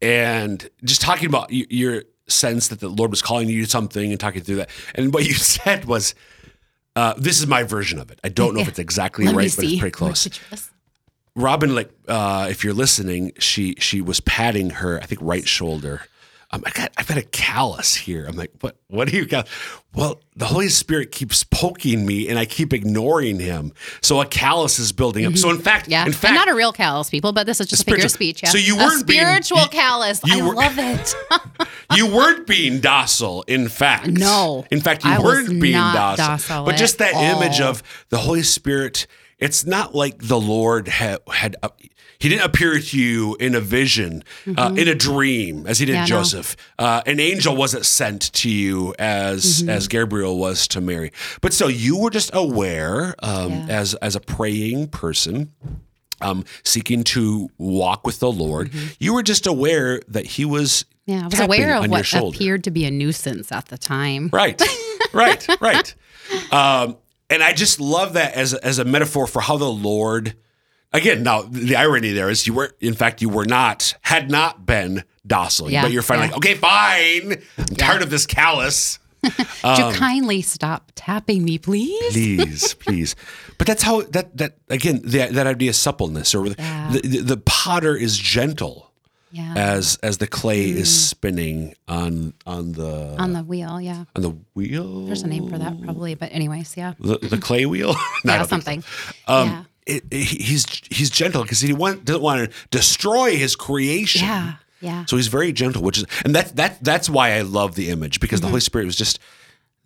and 0.00 0.68
just 0.84 1.00
talking 1.00 1.26
about 1.26 1.50
your 1.50 2.04
sense 2.28 2.68
that 2.68 2.80
the 2.80 2.88
Lord 2.88 3.10
was 3.10 3.22
calling 3.22 3.48
you 3.48 3.64
to 3.64 3.70
something 3.70 4.10
and 4.10 4.18
talking 4.18 4.42
through 4.42 4.56
that. 4.56 4.70
And 4.94 5.12
what 5.12 5.24
you 5.24 5.34
said 5.34 5.84
was, 5.84 6.14
uh, 6.94 7.14
this 7.16 7.40
is 7.40 7.46
my 7.46 7.62
version 7.62 7.98
of 7.98 8.10
it. 8.10 8.20
I 8.22 8.28
don't 8.28 8.54
know 8.54 8.60
if 8.60 8.68
it's 8.68 8.78
exactly 8.78 9.24
Let 9.26 9.34
right, 9.34 9.52
but 9.54 9.64
it's 9.64 9.78
pretty 9.78 9.92
close. 9.92 10.28
Robin, 11.34 11.74
like, 11.74 11.90
uh, 12.08 12.48
if 12.50 12.62
you're 12.62 12.74
listening, 12.74 13.32
she 13.38 13.74
she 13.78 14.02
was 14.02 14.20
patting 14.20 14.70
her, 14.70 15.00
I 15.00 15.06
think, 15.06 15.20
right 15.22 15.46
shoulder. 15.48 16.02
Um, 16.54 16.62
I 16.66 16.70
got 16.70 16.92
I've 16.98 17.06
got 17.06 17.16
a 17.16 17.22
callus 17.22 17.94
here. 17.94 18.26
I'm 18.26 18.36
like, 18.36 18.50
what? 18.60 18.76
What 18.88 19.08
do 19.08 19.16
you 19.16 19.24
got? 19.24 19.48
Well, 19.94 20.20
the 20.36 20.44
Holy 20.46 20.68
Spirit 20.68 21.10
keeps 21.10 21.44
poking 21.44 22.04
me, 22.04 22.28
and 22.28 22.38
I 22.38 22.44
keep 22.44 22.72
ignoring 22.74 23.38
him. 23.40 23.72
So 24.02 24.20
a 24.20 24.26
callus 24.26 24.78
is 24.78 24.92
building 24.92 25.24
up. 25.26 25.36
So 25.36 25.50
in 25.50 25.58
fact, 25.58 25.88
Yeah, 25.88 26.04
in 26.04 26.12
fact, 26.12 26.26
and 26.26 26.34
not 26.34 26.48
a 26.48 26.54
real 26.54 26.72
callus, 26.72 27.08
people, 27.10 27.32
but 27.32 27.46
this 27.46 27.60
is 27.60 27.66
just 27.68 27.82
a 27.82 27.84
figure 27.86 28.04
of 28.04 28.10
speech. 28.10 28.42
Yeah. 28.42 28.50
So 28.50 28.58
you 28.58 28.76
weren't 28.76 29.06
being- 29.06 29.20
spiritual 29.20 29.60
you- 29.62 29.68
callus. 29.68 30.20
you 30.24 30.44
I 30.44 30.46
were- 30.48 30.54
love 30.54 30.74
it. 30.78 31.14
you 31.96 32.06
weren't 32.14 32.46
being 32.46 32.80
docile. 32.80 33.42
In 33.48 33.68
fact, 33.68 34.06
No, 34.08 34.66
In 34.70 34.80
fact, 34.80 35.04
you 35.04 35.10
I 35.10 35.18
weren't 35.20 35.60
being 35.60 35.72
docile. 35.74 36.16
docile 36.16 36.64
But 36.66 36.76
just 36.76 37.00
at 37.00 37.12
that 37.12 37.36
image 37.36 37.60
of 37.60 37.82
the 38.10 38.18
Holy 38.18 38.42
Spirit. 38.42 39.06
It's 39.38 39.66
not 39.66 39.92
like 39.94 40.18
the 40.18 40.38
Lord 40.38 40.86
had 40.86 41.18
had. 41.28 41.56
Uh, 42.22 42.24
he 42.24 42.28
didn't 42.28 42.44
appear 42.44 42.78
to 42.78 42.98
you 42.98 43.36
in 43.40 43.54
a 43.54 43.60
vision, 43.60 44.22
uh, 44.56 44.74
in 44.76 44.88
a 44.88 44.94
dream, 44.94 45.66
as 45.66 45.78
he 45.78 45.86
did 45.86 45.92
Mm-hmm. 45.92 45.96
Yeah, 45.96 46.16
no. 46.16 46.22
Joseph. 46.22 46.56
Uh, 46.78 47.02
an 47.06 47.20
angel 47.20 47.56
wasn't 47.56 47.84
sent 47.84 48.32
to 48.34 48.48
you 48.48 48.94
as 48.98 49.44
Mm-hmm. 49.60 49.68
as 49.70 49.88
Gabriel 49.88 50.38
was 50.38 50.66
to 50.68 50.80
Mary. 50.80 51.12
But 51.40 51.52
so 51.52 51.68
you 51.68 51.98
were 51.98 52.10
just 52.10 52.30
aware, 52.34 53.14
um, 53.22 53.50
Yeah. 53.50 53.66
as 53.68 53.94
as 53.94 54.16
a 54.16 54.20
praying 54.20 54.88
person, 54.88 55.52
um, 56.20 56.44
seeking 56.64 57.02
to 57.04 57.50
walk 57.58 58.06
with 58.06 58.20
the 58.20 58.30
Lord. 58.30 58.70
You 59.00 59.14
were 59.14 59.22
just 59.24 59.46
aware 59.46 60.00
that 60.08 60.26
He 60.26 60.44
was 60.44 60.84
Mm-hmm. 61.08 61.12
Yeah, 61.12 61.22
I 61.24 61.26
was 61.26 61.40
aware 61.40 61.76
of 61.76 61.90
what 61.90 62.12
appeared 62.14 62.62
to 62.64 62.70
be 62.70 62.84
a 62.84 62.90
nuisance 62.92 63.50
at 63.50 63.66
the 63.66 63.76
time. 63.76 64.30
Right, 64.32 64.62
right, 65.12 65.44
right. 65.60 65.94
Um, 66.52 66.96
and 67.28 67.42
I 67.42 67.52
just 67.52 67.80
love 67.80 68.12
that 68.12 68.34
as 68.34 68.54
as 68.54 68.78
a 68.78 68.84
metaphor 68.84 69.26
for 69.26 69.42
how 69.42 69.56
the 69.56 69.64
Lord. 69.68 70.34
Again, 70.92 71.22
now 71.22 71.42
the 71.42 71.76
irony 71.76 72.12
there 72.12 72.28
is 72.28 72.46
you 72.46 72.52
were, 72.54 72.74
in 72.80 72.94
fact, 72.94 73.22
you 73.22 73.28
were 73.28 73.44
not, 73.46 73.94
had 74.02 74.30
not 74.30 74.66
been 74.66 75.04
docile. 75.26 75.70
Yeah, 75.70 75.82
but 75.82 75.92
you're 75.92 76.02
finally 76.02 76.28
yeah. 76.28 76.34
like, 76.34 76.38
okay, 76.38 76.54
fine. 76.54 77.42
I'm 77.58 77.76
tired 77.76 78.02
of 78.02 78.10
this 78.10 78.26
callus. 78.26 78.98
Would 79.22 79.78
you 79.78 79.92
kindly 79.92 80.42
stop 80.42 80.90
tapping 80.96 81.44
me, 81.44 81.56
please? 81.56 82.16
Um, 82.16 82.44
Please, 82.46 82.74
please. 82.80 83.16
But 83.56 83.68
that's 83.68 83.82
how 83.84 84.02
that 84.02 84.36
that 84.36 84.56
again 84.68 85.00
the, 85.04 85.28
that 85.30 85.46
idea 85.46 85.70
of 85.70 85.76
suppleness 85.76 86.34
or 86.34 86.48
Yeah. 86.48 86.90
the, 86.92 87.00
the 87.02 87.18
the 87.18 87.36
potter 87.36 87.94
is 87.94 88.18
gentle 88.18 88.90
Yeah, 89.30 89.54
as 89.56 89.96
as 90.02 90.18
the 90.18 90.26
clay 90.26 90.70
is 90.70 90.90
spinning 91.08 91.74
on 91.86 92.34
on 92.46 92.72
the 92.72 93.14
on 93.16 93.32
the 93.32 93.44
wheel. 93.44 93.80
Yeah, 93.80 94.06
on 94.16 94.22
the 94.22 94.34
wheel. 94.54 95.06
there's 95.06 95.22
a 95.22 95.28
name 95.28 95.48
for 95.48 95.56
that 95.56 95.80
probably. 95.82 96.16
But 96.16 96.32
anyways, 96.32 96.76
yeah, 96.76 96.94
The, 96.98 97.18
the 97.18 97.38
clay 97.38 97.64
wheel. 97.64 97.94
No, 98.24 98.32
yeah, 98.32 98.38
don't 98.38 98.46
so. 98.48 98.56
something. 98.56 98.82
Um, 99.28 99.48
yeah, 99.48 99.64
it, 99.86 100.04
it- 100.10 100.24
he's 100.24 100.64
he's 100.90 101.10
gentle 101.10 101.42
because 101.42 101.60
he 101.60 101.72
want, 101.72 102.04
doesn't 102.04 102.22
want 102.22 102.50
to 102.50 102.56
destroy 102.70 103.36
his 103.36 103.56
creation. 103.56 104.26
yeah, 104.26 104.54
yeah. 104.80 105.04
So 105.06 105.16
he's 105.16 105.28
very 105.28 105.52
gentle, 105.52 105.82
which 105.82 105.98
is 105.98 106.04
and 106.24 106.34
that's 106.34 106.52
that 106.52 106.82
that's 106.84 107.08
why 107.10 107.32
I 107.34 107.42
love 107.42 107.74
the 107.74 107.90
image 107.90 108.20
because 108.20 108.40
Mm-hmm. 108.40 108.46
the 108.46 108.50
Holy 108.50 108.60
Spirit 108.60 108.86
was 108.86 108.96
just 108.96 109.18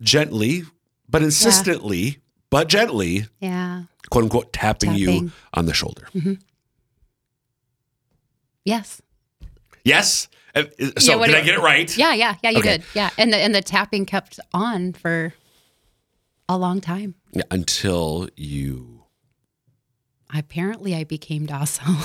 gently 0.01 0.63
but 1.09 1.23
insistently 1.23 2.19
but 2.49 2.67
gently 2.69 3.25
yeah. 3.39 3.83
quote 4.09 4.23
unquote 4.25 4.53
tapping, 4.53 4.93
you 4.93 5.31
on 5.53 5.65
the 5.65 5.73
shoulder. 5.73 6.07
Yes. 8.65 9.01
Yes. 9.83 10.27
Uh, 10.55 10.63
So 10.97 11.19
Yeah, 11.19 11.25
did 11.27 11.35
I 11.35 11.41
get 11.41 11.53
it 11.55 11.61
right? 11.61 11.97
Yeah, 11.97 12.13
yeah, 12.13 12.35
yeah. 12.43 12.49
You 12.49 12.59
Okay. 12.59 12.77
did. 12.77 12.83
Yeah, 12.93 13.09
and 13.17 13.31
the 13.31 13.37
and 13.37 13.55
the 13.55 13.61
tapping 13.61 14.05
kept 14.05 14.39
on 14.53 14.93
for 14.93 15.33
a 16.49 16.57
long 16.57 16.81
time. 16.81 17.15
Yeah, 17.33 17.43
Until 17.51 18.27
you 18.35 19.03
Apparently, 20.33 20.95
I 20.95 21.03
became 21.03 21.45
docile. 21.45 21.95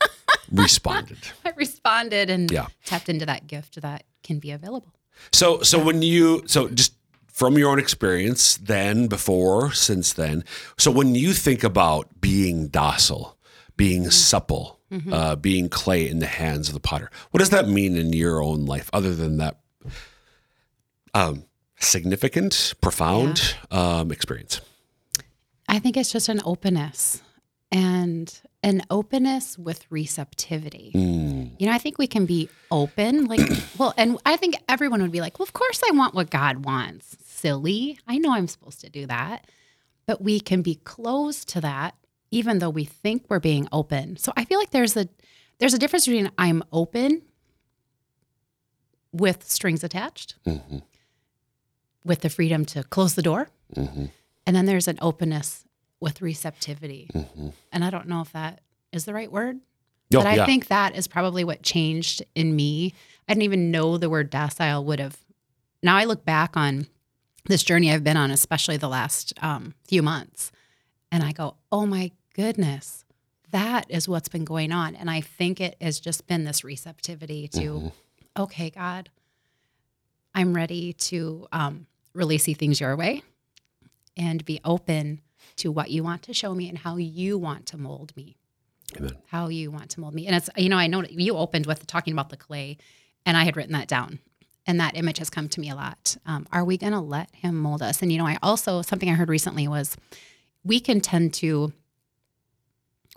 responded. 0.52 1.18
I 1.44 1.52
responded 1.56 2.30
and 2.30 2.50
Yeah. 2.50 2.66
tapped 2.84 3.08
into 3.08 3.26
that 3.26 3.46
gift 3.46 3.80
that 3.80 4.04
can 4.24 4.38
be 4.38 4.50
available. 4.50 4.92
So 5.32 5.62
so 5.62 5.82
when 5.82 6.02
you 6.02 6.42
so 6.46 6.68
just 6.68 6.94
from 7.26 7.56
your 7.56 7.70
own 7.70 7.78
experience 7.78 8.56
then 8.56 9.06
before 9.06 9.72
since 9.72 10.12
then 10.12 10.44
so 10.76 10.90
when 10.90 11.14
you 11.14 11.32
think 11.32 11.62
about 11.64 12.20
being 12.20 12.68
docile 12.68 13.38
being 13.76 14.10
supple 14.10 14.78
uh, 15.12 15.36
being 15.36 15.68
clay 15.68 16.06
in 16.08 16.18
the 16.18 16.26
hands 16.26 16.68
of 16.68 16.74
the 16.74 16.80
potter 16.80 17.10
what 17.30 17.38
does 17.38 17.48
that 17.50 17.66
mean 17.68 17.96
in 17.96 18.12
your 18.12 18.42
own 18.42 18.66
life 18.66 18.90
other 18.92 19.14
than 19.14 19.38
that 19.38 19.58
um, 21.14 21.44
significant 21.78 22.74
profound 22.80 23.56
um, 23.70 24.10
experience 24.12 24.60
I 25.68 25.78
think 25.78 25.96
it's 25.96 26.12
just 26.12 26.28
an 26.28 26.40
openness 26.44 27.22
and 27.72 28.40
an 28.62 28.82
openness 28.90 29.56
with 29.58 29.84
receptivity. 29.90 30.92
Mm, 30.94 31.52
You 31.58 31.66
know, 31.66 31.72
I 31.72 31.78
think 31.78 31.98
we 31.98 32.06
can 32.06 32.26
be 32.26 32.48
open, 32.70 33.26
like, 33.26 33.40
well, 33.78 33.94
and 33.96 34.18
I 34.26 34.36
think 34.36 34.56
everyone 34.68 35.00
would 35.02 35.12
be 35.12 35.20
like, 35.20 35.38
well, 35.38 35.44
of 35.44 35.52
course 35.52 35.80
I 35.88 35.94
want 35.94 36.14
what 36.14 36.30
God 36.30 36.64
wants. 36.64 37.16
Silly. 37.24 37.98
I 38.06 38.18
know 38.18 38.32
I'm 38.32 38.48
supposed 38.48 38.80
to 38.82 38.90
do 38.90 39.06
that. 39.06 39.46
But 40.06 40.20
we 40.20 40.40
can 40.40 40.62
be 40.62 40.74
closed 40.74 41.48
to 41.50 41.60
that, 41.60 41.94
even 42.32 42.58
though 42.58 42.70
we 42.70 42.84
think 42.84 43.26
we're 43.28 43.38
being 43.40 43.68
open. 43.70 44.16
So 44.16 44.32
I 44.36 44.44
feel 44.44 44.58
like 44.58 44.70
there's 44.70 44.96
a 44.96 45.08
there's 45.58 45.74
a 45.74 45.78
difference 45.78 46.06
between 46.06 46.30
I'm 46.36 46.64
open 46.72 47.22
with 49.12 49.48
strings 49.48 49.84
attached, 49.84 50.36
mhm, 50.46 50.82
with 52.04 52.20
the 52.22 52.28
freedom 52.30 52.64
to 52.66 52.82
close 52.84 53.14
the 53.14 53.22
door, 53.22 53.50
mhm, 53.74 54.10
and 54.46 54.56
then 54.56 54.66
there's 54.66 54.88
an 54.88 54.98
openness 55.00 55.64
with 56.00 56.20
receptivity. 56.22 57.08
mhm. 57.14 57.52
And 57.72 57.84
I 57.84 57.90
don't 57.90 58.08
know 58.08 58.20
if 58.22 58.32
that 58.32 58.60
is 58.92 59.04
the 59.04 59.14
right 59.14 59.30
word. 59.30 59.56
Oh, 60.12 60.18
but 60.18 60.26
I 60.26 60.36
yeah. 60.36 60.46
think 60.46 60.66
that 60.68 60.96
is 60.96 61.06
probably 61.06 61.44
what 61.44 61.62
changed 61.62 62.22
in 62.34 62.56
me. 62.56 62.94
I 63.28 63.34
didn't 63.34 63.44
even 63.44 63.70
know 63.70 63.96
the 63.96 64.10
word 64.10 64.28
docile 64.30 64.84
would 64.84 64.98
have. 64.98 65.18
Now 65.82 65.96
I 65.96 66.04
look 66.04 66.24
back 66.24 66.56
on 66.56 66.88
this 67.46 67.62
journey 67.62 67.92
I've 67.92 68.02
been 68.04 68.16
on, 68.16 68.30
especially 68.30 68.76
the 68.76 68.88
last 68.88 69.32
um, 69.40 69.74
few 69.86 70.02
months, 70.02 70.50
and 71.12 71.22
I 71.22 71.32
go, 71.32 71.56
oh 71.70 71.86
my 71.86 72.10
goodness, 72.34 73.04
that 73.52 73.86
is 73.88 74.08
what's 74.08 74.28
been 74.28 74.44
going 74.44 74.72
on. 74.72 74.94
And 74.96 75.08
I 75.10 75.20
think 75.20 75.60
it 75.60 75.76
has 75.80 76.00
just 76.00 76.26
been 76.26 76.44
this 76.44 76.64
receptivity 76.64 77.46
to, 77.48 77.60
Mm-hmm. 77.60 78.42
okay, 78.42 78.70
God, 78.70 79.10
I'm 80.34 80.54
ready 80.54 80.92
to 80.92 81.46
um, 81.52 81.86
really 82.14 82.38
see 82.38 82.54
things 82.54 82.80
your 82.80 82.96
way 82.96 83.22
and 84.16 84.44
be 84.44 84.60
open 84.64 85.20
to 85.56 85.70
what 85.70 85.90
you 85.90 86.02
want 86.02 86.22
to 86.22 86.34
show 86.34 86.54
me 86.54 86.68
and 86.68 86.78
how 86.78 86.96
you 86.96 87.38
want 87.38 87.66
to 87.66 87.78
mold 87.78 88.12
me 88.16 88.36
Amen. 88.96 89.16
how 89.26 89.48
you 89.48 89.70
want 89.70 89.90
to 89.90 90.00
mold 90.00 90.14
me. 90.14 90.26
And 90.26 90.36
it's, 90.36 90.50
you 90.56 90.68
know, 90.68 90.76
I 90.76 90.86
know 90.86 91.04
you 91.08 91.36
opened 91.36 91.66
with 91.66 91.86
talking 91.86 92.12
about 92.12 92.30
the 92.30 92.36
clay, 92.36 92.76
and 93.24 93.36
I 93.36 93.44
had 93.44 93.56
written 93.56 93.72
that 93.72 93.88
down. 93.88 94.18
And 94.66 94.78
that 94.78 94.96
image 94.96 95.18
has 95.18 95.30
come 95.30 95.48
to 95.48 95.60
me 95.60 95.70
a 95.70 95.74
lot. 95.74 96.16
Um, 96.26 96.46
are 96.52 96.64
we 96.64 96.76
going 96.76 96.92
to 96.92 97.00
let 97.00 97.34
him 97.34 97.56
mold 97.56 97.82
us? 97.82 98.02
And, 98.02 98.12
you 98.12 98.18
know, 98.18 98.26
I 98.26 98.38
also, 98.42 98.82
something 98.82 99.08
I 99.08 99.14
heard 99.14 99.28
recently 99.28 99.66
was 99.66 99.96
we 100.64 100.80
can 100.80 101.00
tend 101.00 101.34
to 101.34 101.72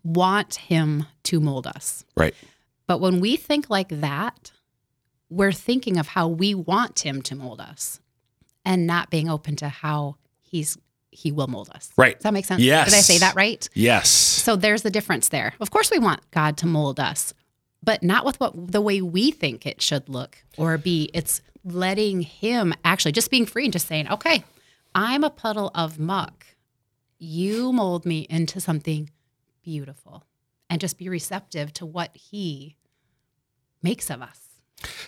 want 0.04 0.56
him 0.56 1.06
to 1.24 1.40
mold 1.40 1.68
us. 1.68 2.06
Right. 2.16 2.34
But 2.88 3.02
when 3.02 3.20
we 3.20 3.36
think 3.36 3.70
like 3.70 3.90
that, 3.90 4.52
we're 5.30 5.52
thinking 5.52 5.98
of 5.98 6.10
how 6.10 6.28
we 6.28 6.56
want 6.56 7.06
him 7.06 7.22
to 7.24 7.36
mold 7.36 7.60
us 7.60 8.00
and 8.66 8.88
not 8.88 9.10
being 9.10 9.30
open 9.30 9.56
to 9.58 9.70
how 9.70 10.16
he's 10.42 10.78
he 11.14 11.32
will 11.32 11.48
mold 11.48 11.70
us. 11.74 11.92
Right. 11.98 12.16
Does 12.16 12.24
that 12.24 12.34
make 12.34 12.46
sense? 12.46 12.62
Yes. 12.62 12.90
Did 12.90 12.98
I 12.98 13.02
say 13.02 13.18
that 13.20 13.36
right? 13.36 13.68
Yes. 13.74 14.10
So 14.10 14.56
there's 14.56 14.82
the 14.82 14.90
difference 14.90 15.30
there. 15.30 15.54
Of 15.60 15.72
course, 15.72 15.92
we 15.92 16.00
want 16.00 16.30
God 16.32 16.58
to 16.58 16.68
mold 16.68 17.00
us, 17.00 17.34
but 17.82 18.04
not 18.04 18.26
with 18.26 18.40
what 18.40 18.54
the 18.72 18.82
way 18.82 19.02
we 19.02 19.32
think 19.32 19.66
it 19.66 19.82
should 19.82 20.10
look 20.10 20.44
or 20.58 20.78
be. 20.78 21.10
It's 21.14 21.42
letting 21.64 22.22
Him 22.22 22.74
actually 22.84 23.14
just 23.14 23.32
being 23.32 23.46
free 23.46 23.66
and 23.66 23.74
just 23.74 23.88
saying, 23.88 24.10
"Okay, 24.10 24.44
I'm 24.94 25.24
a 25.24 25.30
puddle 25.30 25.72
of 25.74 26.00
muck. 26.00 26.46
You 27.18 27.72
mold 27.72 28.06
me 28.06 28.28
into 28.30 28.60
something 28.60 29.10
beautiful," 29.64 30.26
and 30.70 30.82
just 30.82 30.98
be 30.98 31.08
receptive 31.08 31.72
to 31.74 31.86
what 31.86 32.16
He 32.16 32.76
makes 33.82 34.10
of 34.10 34.22
us. 34.22 34.43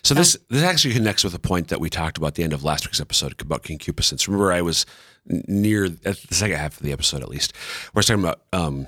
So 0.04 0.14
this 0.14 0.38
this 0.50 0.64
actually 0.64 0.94
connects 0.94 1.24
with 1.24 1.34
a 1.34 1.40
point 1.40 1.68
that 1.70 1.80
we 1.80 1.90
talked 1.90 2.18
about 2.18 2.28
at 2.28 2.36
the 2.36 2.44
end 2.44 2.54
of 2.54 2.64
last 2.64 2.86
week's 2.86 3.02
episode 3.02 3.40
about 3.42 3.64
concupiscence. 3.64 4.28
Remember, 4.28 4.52
I 4.52 4.62
was 4.62 4.86
near 5.26 5.86
at 5.86 6.02
the 6.02 6.36
second 6.36 6.58
half 6.58 6.78
of 6.78 6.84
the 6.84 6.92
episode, 6.92 7.22
at 7.22 7.30
least, 7.30 7.56
where 7.92 8.00
I 8.00 8.00
was 8.00 8.06
talking 8.06 8.24
about 8.24 8.42
um, 8.54 8.88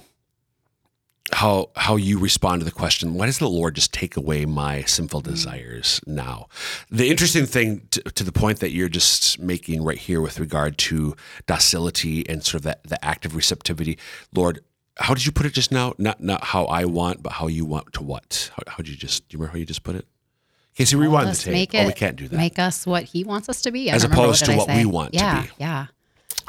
how 1.33 1.71
how 1.75 1.95
you 1.95 2.19
respond 2.19 2.61
to 2.61 2.65
the 2.65 2.71
question, 2.71 3.15
"Why 3.15 3.25
does 3.25 3.39
the 3.39 3.49
Lord 3.49 3.75
just 3.75 3.93
take 3.93 4.15
away 4.15 4.45
my 4.45 4.83
sinful 4.83 5.21
desires 5.21 5.99
now?" 6.05 6.47
The 6.89 7.09
interesting 7.09 7.45
thing 7.45 7.87
to, 7.91 8.01
to 8.01 8.23
the 8.23 8.31
point 8.31 8.59
that 8.59 8.71
you're 8.71 8.89
just 8.89 9.39
making 9.39 9.83
right 9.83 9.97
here 9.97 10.21
with 10.21 10.39
regard 10.39 10.77
to 10.79 11.15
docility 11.45 12.27
and 12.29 12.43
sort 12.43 12.55
of 12.55 12.63
that 12.63 12.83
the 12.83 13.03
active 13.03 13.35
receptivity, 13.35 13.97
Lord. 14.33 14.61
How 14.99 15.13
did 15.13 15.27
you 15.27 15.31
put 15.31 15.45
it 15.45 15.53
just 15.53 15.71
now? 15.71 15.93
Not 15.99 16.21
not 16.21 16.43
how 16.43 16.65
I 16.65 16.85
want, 16.85 17.21
but 17.21 17.33
how 17.33 17.45
you 17.45 17.65
want 17.65 17.93
to 17.93 18.01
what? 18.01 18.49
How, 18.55 18.63
how 18.71 18.77
did 18.77 18.89
you 18.89 18.95
just? 18.95 19.29
Do 19.29 19.35
you 19.35 19.39
remember 19.39 19.51
how 19.51 19.59
you 19.59 19.65
just 19.65 19.83
put 19.83 19.95
it? 19.95 20.07
Casey, 20.77 20.95
rewind 20.95 21.29
the 21.29 21.35
tape. 21.35 21.53
make 21.53 21.73
oh, 21.73 21.87
we 21.87 21.91
can't 21.91 22.15
do 22.15 22.27
that. 22.27 22.37
Make 22.37 22.59
us 22.59 22.85
what 22.85 23.03
He 23.03 23.23
wants 23.23 23.49
us 23.49 23.63
to 23.63 23.71
be, 23.71 23.89
I 23.89 23.95
As 23.95 24.03
opposed 24.03 24.45
did 24.45 24.51
to 24.51 24.57
what 24.57 24.67
we 24.67 24.85
want 24.85 25.13
to 25.13 25.17
yeah, 25.17 25.41
be. 25.41 25.47
Um, 25.47 25.53
Yeah, 25.57 25.85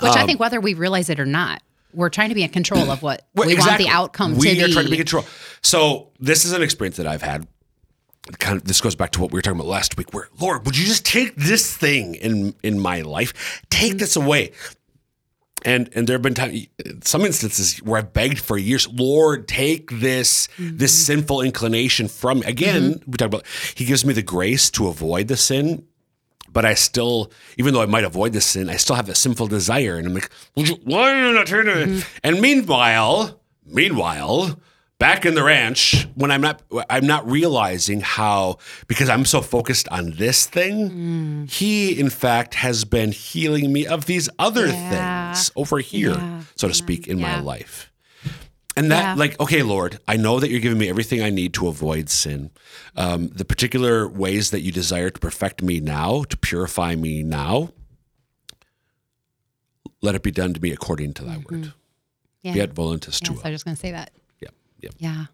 Which 0.00 0.12
I 0.12 0.26
think 0.26 0.38
whether 0.38 0.60
we 0.60 0.74
realize 0.74 1.08
it 1.08 1.18
or 1.18 1.24
not, 1.24 1.62
we're 1.94 2.10
trying 2.10 2.28
to 2.28 2.34
be 2.34 2.42
in 2.42 2.50
control 2.50 2.90
of 2.90 3.02
what 3.02 3.26
Well, 3.34 3.46
we 3.46 3.54
exactly. 3.54 3.86
want 3.86 3.90
the 3.90 3.96
outcome 3.96 4.36
we 4.36 4.54
to 4.54 4.64
are 4.64 4.66
be. 4.66 4.72
trying 4.74 4.84
to 4.84 4.90
be 4.90 4.96
in 4.96 5.00
control. 5.00 5.24
So 5.62 6.10
this 6.20 6.44
is 6.44 6.52
an 6.52 6.62
experience 6.62 6.98
that 6.98 7.06
I've 7.06 7.22
had. 7.22 7.46
Kind 8.38 8.58
of, 8.58 8.64
this 8.64 8.82
goes 8.82 8.94
back 8.94 9.12
to 9.12 9.22
what 9.22 9.32
we 9.32 9.38
were 9.38 9.42
talking 9.42 9.58
about 9.58 9.70
last 9.70 9.96
week. 9.96 10.12
Where 10.12 10.28
Lord, 10.38 10.66
would 10.66 10.76
you 10.76 10.84
just 10.84 11.06
take 11.06 11.34
this 11.36 11.74
thing 11.74 12.14
in 12.16 12.54
in 12.62 12.78
my 12.78 13.00
life, 13.00 13.62
take 13.70 13.96
this 13.96 14.14
away? 14.16 14.52
And 15.64 15.90
and 15.94 16.06
there 16.06 16.14
have 16.14 16.22
been 16.22 16.34
time, 16.34 16.54
some 17.02 17.24
instances 17.24 17.78
where 17.78 17.98
I've 17.98 18.12
begged 18.12 18.38
for 18.38 18.56
years, 18.56 18.86
Lord, 18.88 19.48
take 19.48 19.90
this 19.90 20.48
this 20.58 20.92
Mm-hmm. 20.92 21.20
sinful 21.20 21.40
inclination 21.42 22.08
from 22.08 22.40
me. 22.40 22.46
Again, 22.46 23.02
we 23.06 23.16
talked 23.16 23.34
about 23.34 23.44
He 23.74 23.84
gives 23.84 24.04
me 24.04 24.12
the 24.14 24.22
grace 24.22 24.70
to 24.70 24.86
avoid 24.86 25.26
the 25.28 25.36
sin, 25.36 25.84
but 26.52 26.64
I 26.64 26.74
still, 26.74 27.32
even 27.56 27.74
though 27.74 27.82
I 27.82 27.86
might 27.86 28.04
avoid 28.04 28.32
the 28.34 28.40
sin, 28.40 28.70
I 28.70 28.76
still 28.76 28.96
have 28.96 29.06
that 29.06 29.16
sinful 29.16 29.48
desire. 29.48 29.96
And 29.96 30.06
I'm 30.06 30.14
like, 30.14 30.30
why 30.84 31.12
are 31.12 31.26
you 31.28 31.34
not 31.34 31.48
turning? 31.48 31.74
Mm-hmm. 31.74 31.98
it?" 31.98 32.06
And 32.22 32.40
meanwhile, 32.40 33.40
meanwhile, 33.66 34.60
back 34.98 35.24
in 35.24 35.34
the 35.34 35.42
ranch, 35.44 36.06
when 36.14 36.30
I'm 36.30 36.40
not, 36.40 36.62
I'm 36.90 37.06
not 37.06 37.28
realizing 37.30 38.00
how 38.00 38.58
because 38.88 39.08
I'm 39.08 39.24
so 39.24 39.40
focused 39.40 39.88
on 39.90 40.12
this 40.12 40.46
thing, 40.46 40.90
Mm. 40.90 41.50
he 41.50 41.98
in 41.98 42.10
fact 42.10 42.54
has 42.54 42.84
been 42.84 43.12
healing 43.12 43.72
me 43.72 43.86
of 43.86 44.06
these 44.06 44.28
other 44.38 44.66
Yeah. 44.66 45.32
things 45.32 45.50
over 45.56 45.78
here, 45.78 46.14
Yeah. 46.14 46.42
so 46.56 46.68
to 46.68 46.74
speak, 46.74 47.06
in 47.06 47.20
my 47.20 47.38
life. 47.40 47.90
And 48.76 48.90
that, 48.92 49.02
Yeah. 49.02 49.14
like, 49.14 49.38
okay, 49.40 49.62
Lord, 49.62 49.98
I 50.06 50.16
know 50.16 50.38
that 50.40 50.50
you're 50.50 50.60
giving 50.60 50.78
me 50.78 50.88
everything 50.88 51.20
I 51.22 51.30
need 51.30 51.52
to 51.54 51.66
avoid 51.68 52.08
sin. 52.08 52.50
Um, 52.96 53.28
the 53.28 53.44
particular 53.44 54.06
ways 54.08 54.50
that 54.50 54.60
you 54.60 54.70
desire 54.70 55.10
to 55.10 55.18
perfect 55.18 55.62
me 55.62 55.80
now, 55.80 56.22
to 56.24 56.36
purify 56.36 56.94
me 56.94 57.22
now, 57.24 57.72
let 60.00 60.14
it 60.14 60.22
be 60.22 60.30
done 60.30 60.54
to 60.54 60.60
me 60.60 60.70
according 60.72 61.14
to 61.14 61.24
thy 61.24 61.38
word. 61.38 61.72
yeah. 62.42 62.52
Fiat 62.54 62.72
voluntas 62.74 63.20
Yeah, 63.20 63.28
tua. 63.28 63.36
so 63.36 63.42
I 63.44 63.50
was 63.50 63.54
just 63.54 63.64
going 63.64 63.74
to 63.76 63.80
say 63.80 63.90
that. 63.92 64.10
Yeah, 64.80 64.90
yeah. 64.98 65.24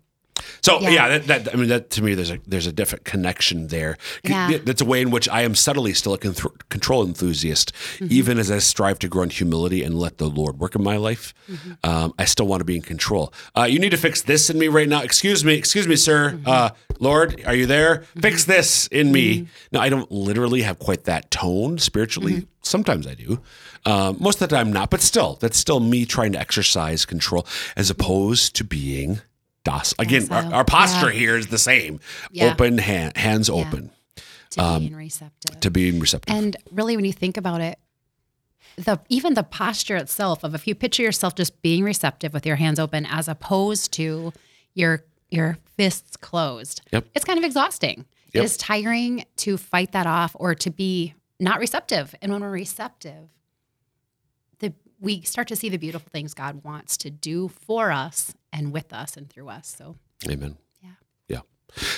So 0.63 0.81
yeah, 0.81 0.91
Yeah. 0.91 1.19
that, 1.19 1.27
that 1.45 1.55
I 1.55 1.57
mean 1.57 1.69
that 1.69 1.91
to 1.91 2.03
me 2.03 2.15
there's 2.15 2.31
a 2.31 2.39
there's 2.47 2.67
a 2.67 2.73
different 2.73 3.05
connection 3.05 3.69
there. 3.69 3.97
Yeah. 4.25 4.59
That's 4.65 4.81
a 4.81 4.85
way 4.85 5.01
in 5.01 5.11
which 5.11 5.29
I 5.29 5.43
am 5.43 5.55
subtly 5.55 5.95
still 5.95 6.15
a 6.15 6.19
con- 6.19 6.35
control 6.71 7.07
enthusiast, 7.07 7.73
Mm-hmm. 7.99 8.07
even 8.11 8.39
as 8.39 8.51
I 8.51 8.59
strive 8.59 8.99
to 9.01 9.09
grow 9.09 9.23
in 9.23 9.31
humility 9.31 9.83
and 9.83 9.99
let 9.99 10.19
the 10.19 10.27
Lord 10.29 10.59
work 10.59 10.75
in 10.75 10.83
my 10.83 10.97
life. 10.97 11.35
Mm-hmm. 11.51 11.73
Um, 11.85 12.15
I 12.19 12.25
still 12.25 12.47
want 12.47 12.61
to 12.61 12.65
be 12.65 12.77
in 12.77 12.83
control. 12.83 13.33
Uh, 13.57 13.65
you 13.65 13.79
need 13.79 13.91
to 13.91 13.97
fix 13.97 14.23
this 14.23 14.51
in 14.51 14.59
me 14.59 14.69
right 14.69 14.89
now. 14.89 15.03
Excuse 15.03 15.45
me, 15.45 15.55
excuse 15.55 15.87
me, 15.87 15.97
sir. 15.97 16.33
Mm-hmm. 16.33 16.49
Uh, 16.49 16.71
Lord, 16.99 17.43
are 17.47 17.55
you 17.55 17.67
there? 17.67 18.05
Fix 18.21 18.45
this 18.45 18.87
in 18.89 19.13
me. 19.13 19.49
Now 19.73 19.81
I 19.81 19.89
don't 19.89 20.11
literally 20.11 20.63
have 20.63 20.79
quite 20.79 21.05
that 21.05 21.31
tone 21.31 21.79
spiritually. 21.79 22.33
Mm-hmm. 22.33 22.49
Sometimes 22.63 23.07
I 23.07 23.15
do. 23.15 23.41
Um, 23.87 24.17
most 24.19 24.41
of 24.41 24.49
the 24.49 24.57
time 24.57 24.73
not, 24.73 24.89
but 24.91 25.01
still, 25.03 25.37
that's 25.41 25.59
still 25.59 25.79
me 25.81 26.07
trying 26.07 26.33
to 26.33 26.39
exercise 26.41 27.05
control 27.05 27.47
as 27.77 27.91
opposed 27.91 28.57
to 28.57 28.65
being 28.65 29.21
docile. 29.65 29.97
Again, 29.99 30.29
our, 30.31 30.55
our 30.55 30.65
posture 30.65 31.13
Yeah. 31.13 31.19
here 31.19 31.37
is 31.37 31.49
the 31.49 31.59
same. 31.59 32.01
Yeah. 32.31 32.53
Open 32.53 32.79
hand, 32.79 33.17
hands 33.17 33.49
open 33.51 33.91
To 34.51 34.63
Um, 34.63 34.81
being 34.83 34.95
receptive. 34.97 35.61
to 35.61 35.71
being 35.71 35.99
receptive. 36.01 36.35
And 36.35 36.57
really, 36.71 36.97
when 36.97 37.05
you 37.05 37.13
think 37.13 37.37
about 37.37 37.61
it, 37.61 37.79
the 38.77 39.01
even 39.09 39.35
the 39.35 39.43
posture 39.45 39.97
itself 39.97 40.43
of 40.45 40.55
if 40.55 40.67
you 40.67 40.75
picture 40.75 41.03
yourself 41.03 41.35
just 41.35 41.61
being 41.63 41.85
receptive 41.85 42.33
with 42.33 42.45
your 42.47 42.57
hands 42.57 42.79
open, 42.79 43.07
as 43.07 43.29
opposed 43.29 43.93
to 43.95 44.33
your 44.75 45.05
your 45.31 45.59
fists 45.77 46.17
closed, 46.17 46.81
Yep. 46.93 47.07
it's 47.15 47.25
kind 47.25 47.39
of 47.39 47.45
exhausting. 47.45 48.05
Yep. 48.33 48.43
It 48.43 48.45
is 48.45 48.57
tiring 48.57 49.25
to 49.39 49.57
fight 49.57 49.93
that 49.93 50.07
off 50.07 50.35
or 50.39 50.55
to 50.57 50.71
be 50.71 51.15
not 51.41 51.59
receptive. 51.61 52.15
And 52.23 52.33
when 52.33 52.41
we're 52.43 52.51
receptive, 52.51 53.29
the 54.59 54.73
we 55.01 55.23
start 55.23 55.49
to 55.49 55.57
see 55.57 55.69
the 55.69 55.77
beautiful 55.79 56.09
things 56.13 56.35
God 56.35 56.63
wants 56.65 56.97
to 56.99 57.11
do 57.11 57.49
for 57.49 57.91
us 57.93 58.35
and 58.55 58.73
with 58.73 58.95
us 58.95 59.19
and 59.19 59.29
through 59.29 59.51
us. 59.51 59.75
So 59.77 59.97
Amen. 60.29 60.57
Yeah. 60.83 60.91
Yeah. 61.29 61.41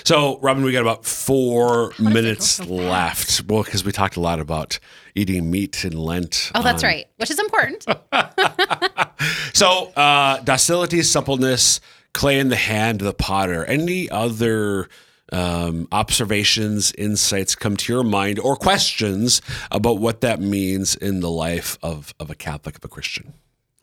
So, 0.04 0.40
Robin, 0.40 0.64
we 0.64 0.72
got 0.72 0.80
about 0.80 1.04
four 1.04 1.92
minutes 2.00 2.46
so 2.46 2.64
left. 2.64 3.42
Well, 3.46 3.62
because 3.62 3.84
we 3.84 3.92
talked 3.92 4.16
a 4.16 4.20
lot 4.20 4.40
about 4.40 4.80
eating 5.14 5.48
meat 5.48 5.84
in 5.84 5.92
Lent. 5.92 6.50
Oh, 6.54 6.62
that's 6.62 6.82
right, 6.82 7.06
which 7.18 7.30
is 7.30 7.38
important. 7.38 7.86
So, 9.56 9.86
uh, 9.96 10.40
docility, 10.40 11.02
suppleness, 11.02 11.80
clay 12.12 12.38
in 12.38 12.50
the 12.50 12.56
hand 12.56 13.00
of 13.00 13.06
the 13.06 13.14
potter. 13.14 13.64
Any 13.64 14.10
other 14.10 14.90
um, 15.32 15.88
observations, 15.92 16.92
insights 16.92 17.54
come 17.54 17.74
to 17.78 17.92
your 17.92 18.04
mind, 18.04 18.38
or 18.38 18.56
questions 18.56 19.40
about 19.70 19.98
what 19.98 20.20
that 20.20 20.40
means 20.40 20.94
in 20.94 21.20
the 21.20 21.30
life 21.30 21.78
of, 21.82 22.12
of 22.20 22.30
a 22.30 22.34
Catholic, 22.34 22.76
of 22.76 22.84
a 22.84 22.88
Christian? 22.88 23.32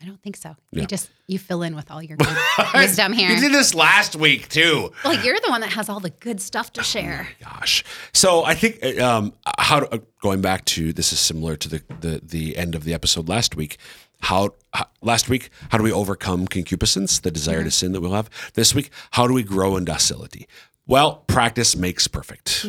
I 0.03 0.05
don't 0.05 0.21
think 0.21 0.35
so. 0.35 0.55
Yeah. 0.71 0.81
You 0.81 0.87
just 0.87 1.09
you 1.27 1.39
fill 1.39 1.63
in 1.63 1.75
with 1.75 1.89
all 1.89 2.03
your 2.03 2.17
good 2.17 2.35
wisdom 2.73 3.13
here. 3.13 3.29
You 3.29 3.39
did 3.39 3.53
this 3.53 3.73
last 3.73 4.15
week 4.17 4.49
too. 4.49 4.91
Well, 5.05 5.23
you're 5.23 5.39
the 5.39 5.49
one 5.49 5.61
that 5.61 5.71
has 5.71 5.87
all 5.87 6.01
the 6.01 6.09
good 6.09 6.41
stuff 6.41 6.73
to 6.73 6.83
share. 6.83 7.29
Gosh. 7.41 7.85
So 8.11 8.43
I 8.43 8.53
think 8.53 8.99
um, 8.99 9.33
how 9.57 9.79
to, 9.81 9.93
uh, 9.93 9.97
going 10.21 10.41
back 10.41 10.65
to 10.65 10.91
this 10.91 11.13
is 11.13 11.19
similar 11.19 11.55
to 11.55 11.69
the, 11.69 11.83
the 12.01 12.21
the 12.21 12.57
end 12.57 12.75
of 12.75 12.83
the 12.83 12.93
episode 12.93 13.29
last 13.29 13.55
week. 13.55 13.77
How, 14.21 14.55
how 14.73 14.87
last 15.01 15.29
week? 15.29 15.49
How 15.69 15.77
do 15.77 15.83
we 15.83 15.91
overcome 15.91 16.47
concupiscence, 16.47 17.19
the 17.19 17.31
desire 17.31 17.63
to 17.63 17.71
sin 17.71 17.93
that 17.93 18.01
we'll 18.01 18.13
have 18.13 18.29
this 18.55 18.75
week? 18.75 18.89
How 19.11 19.27
do 19.27 19.33
we 19.33 19.43
grow 19.43 19.77
in 19.77 19.85
docility? 19.85 20.47
Well, 20.85 21.23
practice 21.27 21.75
makes 21.77 22.07
perfect. 22.09 22.65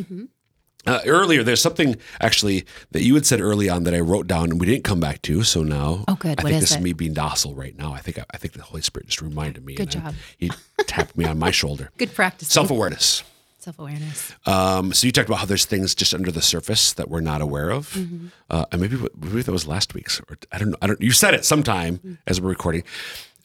Uh, 0.86 1.00
earlier, 1.06 1.42
there's 1.42 1.60
something 1.62 1.96
actually 2.20 2.64
that 2.92 3.02
you 3.02 3.14
had 3.14 3.24
said 3.26 3.40
early 3.40 3.68
on 3.68 3.84
that 3.84 3.94
I 3.94 4.00
wrote 4.00 4.26
down 4.26 4.50
and 4.50 4.60
we 4.60 4.66
didn't 4.66 4.84
come 4.84 5.00
back 5.00 5.22
to. 5.22 5.42
So 5.42 5.62
now, 5.62 6.04
Oh, 6.08 6.14
good. 6.16 6.38
I 6.40 6.42
What 6.42 6.50
think 6.50 6.62
is 6.62 6.70
this 6.70 6.72
is 6.78 6.80
me 6.82 6.92
being 6.92 7.14
docile 7.14 7.54
right 7.54 7.76
now. 7.76 7.92
I 7.92 8.00
think 8.00 8.18
I, 8.18 8.36
think 8.36 8.54
the 8.54 8.62
Holy 8.62 8.82
Spirit 8.82 9.06
just 9.06 9.22
reminded 9.22 9.64
me. 9.64 9.74
Good 9.74 9.90
job. 9.90 10.14
He 10.36 10.50
tapped 10.86 11.16
me 11.16 11.24
on 11.24 11.38
my 11.38 11.50
shoulder. 11.50 11.90
Good 11.96 12.14
practice. 12.14 12.48
Self 12.48 12.70
awareness. 12.70 13.22
Self 13.58 13.78
awareness. 13.78 14.32
Um, 14.44 14.92
so 14.92 15.06
you 15.06 15.12
talked 15.12 15.28
about 15.28 15.38
how 15.38 15.46
there's 15.46 15.64
things 15.64 15.94
just 15.94 16.12
under 16.12 16.30
the 16.30 16.42
surface 16.42 16.92
that 16.92 17.08
we're 17.08 17.20
not 17.22 17.40
aware 17.40 17.70
of, 17.70 17.90
Mm-hmm. 17.94 18.26
uh, 18.50 18.66
and 18.70 18.80
maybe 18.82 18.96
maybe 19.18 19.40
that 19.40 19.52
was 19.52 19.66
last 19.66 19.94
week's, 19.94 20.20
or 20.28 20.36
I 20.52 20.58
don't 20.58 20.68
know. 20.70 20.76
I 20.82 20.86
don't. 20.86 21.00
You 21.00 21.12
said 21.12 21.32
it 21.32 21.46
sometime 21.46 21.96
Mm. 21.98 22.18
as 22.26 22.40
we're 22.42 22.50
recording. 22.50 22.82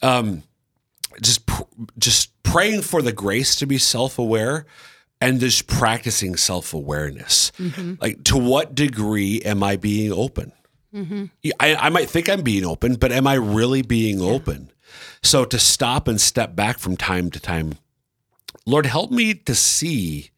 Um, 0.02 0.42
just 1.22 1.46
pr- 1.46 1.62
just 1.98 2.30
praying 2.42 2.82
for 2.82 3.00
the 3.02 3.12
grace 3.12 3.56
to 3.56 3.66
be 3.66 3.78
self-aware 3.78 4.66
and 5.20 5.40
just 5.40 5.66
practicing 5.66 6.36
self-awareness. 6.36 7.52
Mm-hmm. 7.58 7.94
Like 8.00 8.24
to 8.24 8.38
what 8.38 8.74
degree 8.74 9.40
am 9.42 9.62
I 9.62 9.76
being 9.76 10.12
open? 10.12 10.52
Mm-hmm. 10.94 11.26
Yeah, 11.42 11.52
I, 11.60 11.74
I 11.76 11.88
might 11.90 12.10
think 12.10 12.28
I'm 12.28 12.42
being 12.42 12.64
open, 12.64 12.94
but 12.94 13.12
am 13.12 13.26
I 13.26 13.34
really 13.34 13.82
being 13.82 14.20
open? 14.20 14.72
So 15.22 15.44
to 15.44 15.58
stop 15.58 16.08
and 16.08 16.20
step 16.20 16.56
back 16.56 16.78
from 16.78 16.96
time 16.96 17.30
to 17.30 17.40
time, 17.40 17.74
Lord, 18.66 18.86
help 18.86 19.10
me 19.10 19.34
to 19.34 19.54
see 19.54 20.30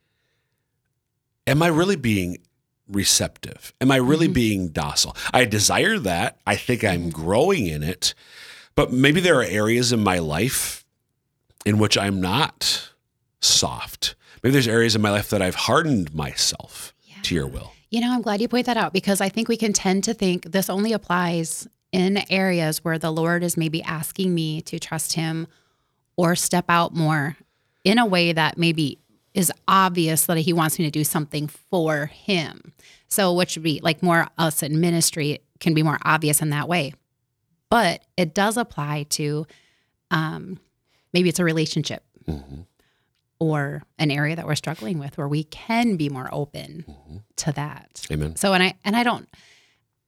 am 1.46 1.62
I 1.62 1.68
really 1.68 1.96
being 1.96 2.38
receptive? 2.88 3.72
Am 3.80 3.90
I 3.90 3.96
really 3.96 4.26
mm-hmm. 4.26 4.34
being 4.34 4.68
docile? 4.68 5.16
I 5.32 5.44
desire 5.44 5.98
that. 6.00 6.38
I 6.46 6.56
think 6.56 6.84
I'm 6.84 7.10
growing 7.10 7.66
in 7.66 7.82
it, 7.82 8.14
but 8.74 8.92
maybe 8.92 9.20
there 9.20 9.38
are 9.38 9.44
areas 9.44 9.92
in 9.92 10.00
my 10.00 10.18
life 10.18 10.84
in 11.64 11.78
which 11.78 11.96
I'm 11.96 12.20
not 12.20 12.90
soft. 13.40 14.14
Maybe 14.42 14.52
there's 14.52 14.68
areas 14.68 14.96
in 14.96 15.02
my 15.02 15.10
life 15.10 15.30
that 15.30 15.40
I've 15.40 15.54
hardened 15.54 16.14
myself 16.14 16.92
to 17.22 17.34
your 17.34 17.46
will. 17.46 17.72
You 17.90 18.00
know, 18.00 18.12
I'm 18.12 18.22
glad 18.22 18.40
you 18.40 18.48
point 18.48 18.66
that 18.66 18.76
out 18.76 18.92
because 18.92 19.20
I 19.20 19.28
think 19.28 19.48
we 19.48 19.56
can 19.56 19.72
tend 19.72 20.04
to 20.04 20.14
think 20.14 20.50
this 20.50 20.68
only 20.68 20.92
applies 20.92 21.68
in 21.92 22.22
areas 22.30 22.82
where 22.82 22.98
the 22.98 23.12
Lord 23.12 23.44
is 23.44 23.56
maybe 23.56 23.82
asking 23.82 24.34
me 24.34 24.62
to 24.62 24.78
trust 24.78 25.12
Him 25.12 25.46
or 26.16 26.34
step 26.34 26.64
out 26.68 26.94
more 26.94 27.36
in 27.84 27.98
a 27.98 28.06
way 28.06 28.32
that 28.32 28.58
maybe 28.58 28.98
is 29.34 29.52
obvious 29.68 30.26
that 30.26 30.38
He 30.38 30.52
wants 30.52 30.78
me 30.78 30.86
to 30.86 30.90
do 30.90 31.04
something 31.04 31.46
for 31.48 32.06
Him. 32.06 32.72
So, 33.08 33.32
which 33.34 33.56
would 33.56 33.62
be 33.62 33.80
like 33.82 34.02
more 34.02 34.26
us 34.38 34.62
in 34.62 34.80
ministry 34.80 35.40
can 35.60 35.74
be 35.74 35.82
more 35.82 35.98
obvious 36.02 36.40
in 36.40 36.50
that 36.50 36.68
way. 36.68 36.94
But 37.68 38.02
it 38.16 38.34
does 38.34 38.56
apply 38.56 39.04
to 39.10 39.46
um, 40.10 40.58
maybe 41.12 41.28
it's 41.28 41.38
a 41.38 41.44
relationship 41.44 42.02
or 43.42 43.82
an 43.98 44.10
area 44.12 44.36
that 44.36 44.46
we're 44.46 44.54
struggling 44.54 45.00
with 45.00 45.18
where 45.18 45.26
we 45.26 45.42
can 45.42 45.96
be 45.96 46.08
more 46.08 46.28
open 46.30 46.84
mm-hmm. 46.88 47.16
to 47.36 47.52
that. 47.52 48.06
Amen. 48.10 48.36
So 48.36 48.54
and 48.54 48.62
I 48.62 48.74
and 48.84 48.96
I 48.96 49.02
don't 49.02 49.28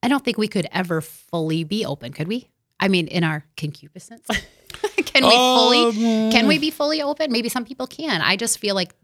I 0.03 0.09
don't 0.09 0.25
think 0.25 0.39
we 0.39 0.49
could 0.49 0.69
ever 0.71 1.01
fully 1.01 1.65
be 1.65 1.85
open, 1.85 2.13
could 2.13 2.29
we? 2.29 2.51
I 2.79 2.89
mean, 2.89 3.09
in 3.09 3.25
our 3.25 3.45
concupiscence. 3.57 4.27
can 5.07 5.25
we 5.25 5.31
fully 5.31 5.79
um, 6.27 6.31
can 6.31 6.47
we 6.47 6.59
be 6.59 6.71
fully 6.71 7.03
open? 7.03 7.33
Maybe 7.33 7.49
some 7.49 7.65
people 7.65 7.89
can. 7.89 8.21
I 8.21 8.37
just 8.37 8.59
feel 8.59 8.77
like 8.77 8.95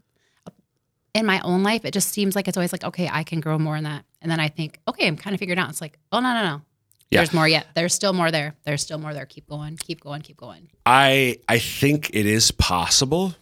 in 1.13 1.25
my 1.25 1.41
own 1.41 1.61
life, 1.61 1.83
it 1.83 1.91
just 1.91 2.09
seems 2.09 2.35
like 2.35 2.47
it's 2.47 2.55
always 2.55 2.71
like, 2.71 2.85
okay, 2.85 3.09
I 3.11 3.23
can 3.23 3.41
grow 3.41 3.59
more 3.59 3.75
in 3.75 3.83
that. 3.83 4.05
And 4.21 4.31
then 4.31 4.39
I 4.39 4.47
think, 4.47 4.79
okay, 4.87 5.07
I'm 5.07 5.17
kind 5.17 5.33
of 5.33 5.39
figured 5.39 5.59
out. 5.59 5.69
It's 5.69 5.81
like, 5.81 5.99
oh 6.13 6.21
no, 6.21 6.33
no, 6.33 6.43
no. 6.43 6.61
Yeah. 7.09 7.19
There's 7.19 7.33
more 7.33 7.47
yet. 7.47 7.67
There's 7.75 7.93
still 7.93 8.13
more 8.13 8.31
there. 8.31 8.55
There's 8.63 8.81
still 8.81 8.97
more 8.97 9.13
there. 9.13 9.25
Keep 9.25 9.49
going, 9.49 9.75
keep 9.75 9.99
going, 9.99 10.21
keep 10.21 10.37
going. 10.37 10.69
I 10.85 11.39
I 11.49 11.59
think 11.59 12.11
it 12.13 12.25
is 12.25 12.51
possible. 12.51 13.35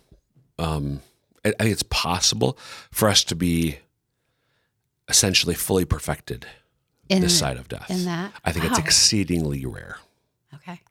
Um, 0.60 1.02
I, 1.45 1.52
think 1.52 1.72
it's 1.72 1.84
possible 1.84 2.58
for 2.91 3.10
us 3.10 3.24
to 3.26 3.36
be 3.36 3.78
essentially 5.08 5.56
fully 5.56 5.86
perfected 5.86 6.45
In 7.08 7.22
this 7.22 7.38
side 7.38 7.58
of 7.58 7.67
death. 7.67 7.89
in 7.89 8.06
that? 8.06 8.34
I 8.43 8.52
think 8.52 8.65
it's 8.65 8.78
exceedingly 8.78 9.65
rare. 9.65 9.98
Okay. 10.56 10.82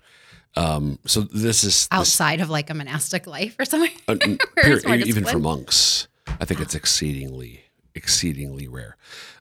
Um, 0.57 0.99
so 1.07 1.21
this 1.21 1.63
is 1.65 1.87
this, 1.87 1.89
Outside 1.91 2.41
of 2.41 2.51
like 2.51 2.71
a 2.71 2.75
monastic 2.75 3.27
life 3.27 3.57
or 3.59 3.65
something. 3.65 3.91
uh, 4.09 4.17
period, 4.57 4.87
even 5.07 5.25
for 5.25 5.39
monks, 5.39 6.09
I 6.41 6.45
think 6.45 6.61
it's 6.61 6.75
exceedingly 6.75 7.65
exceedingly 7.95 8.69
rare. 8.69 8.97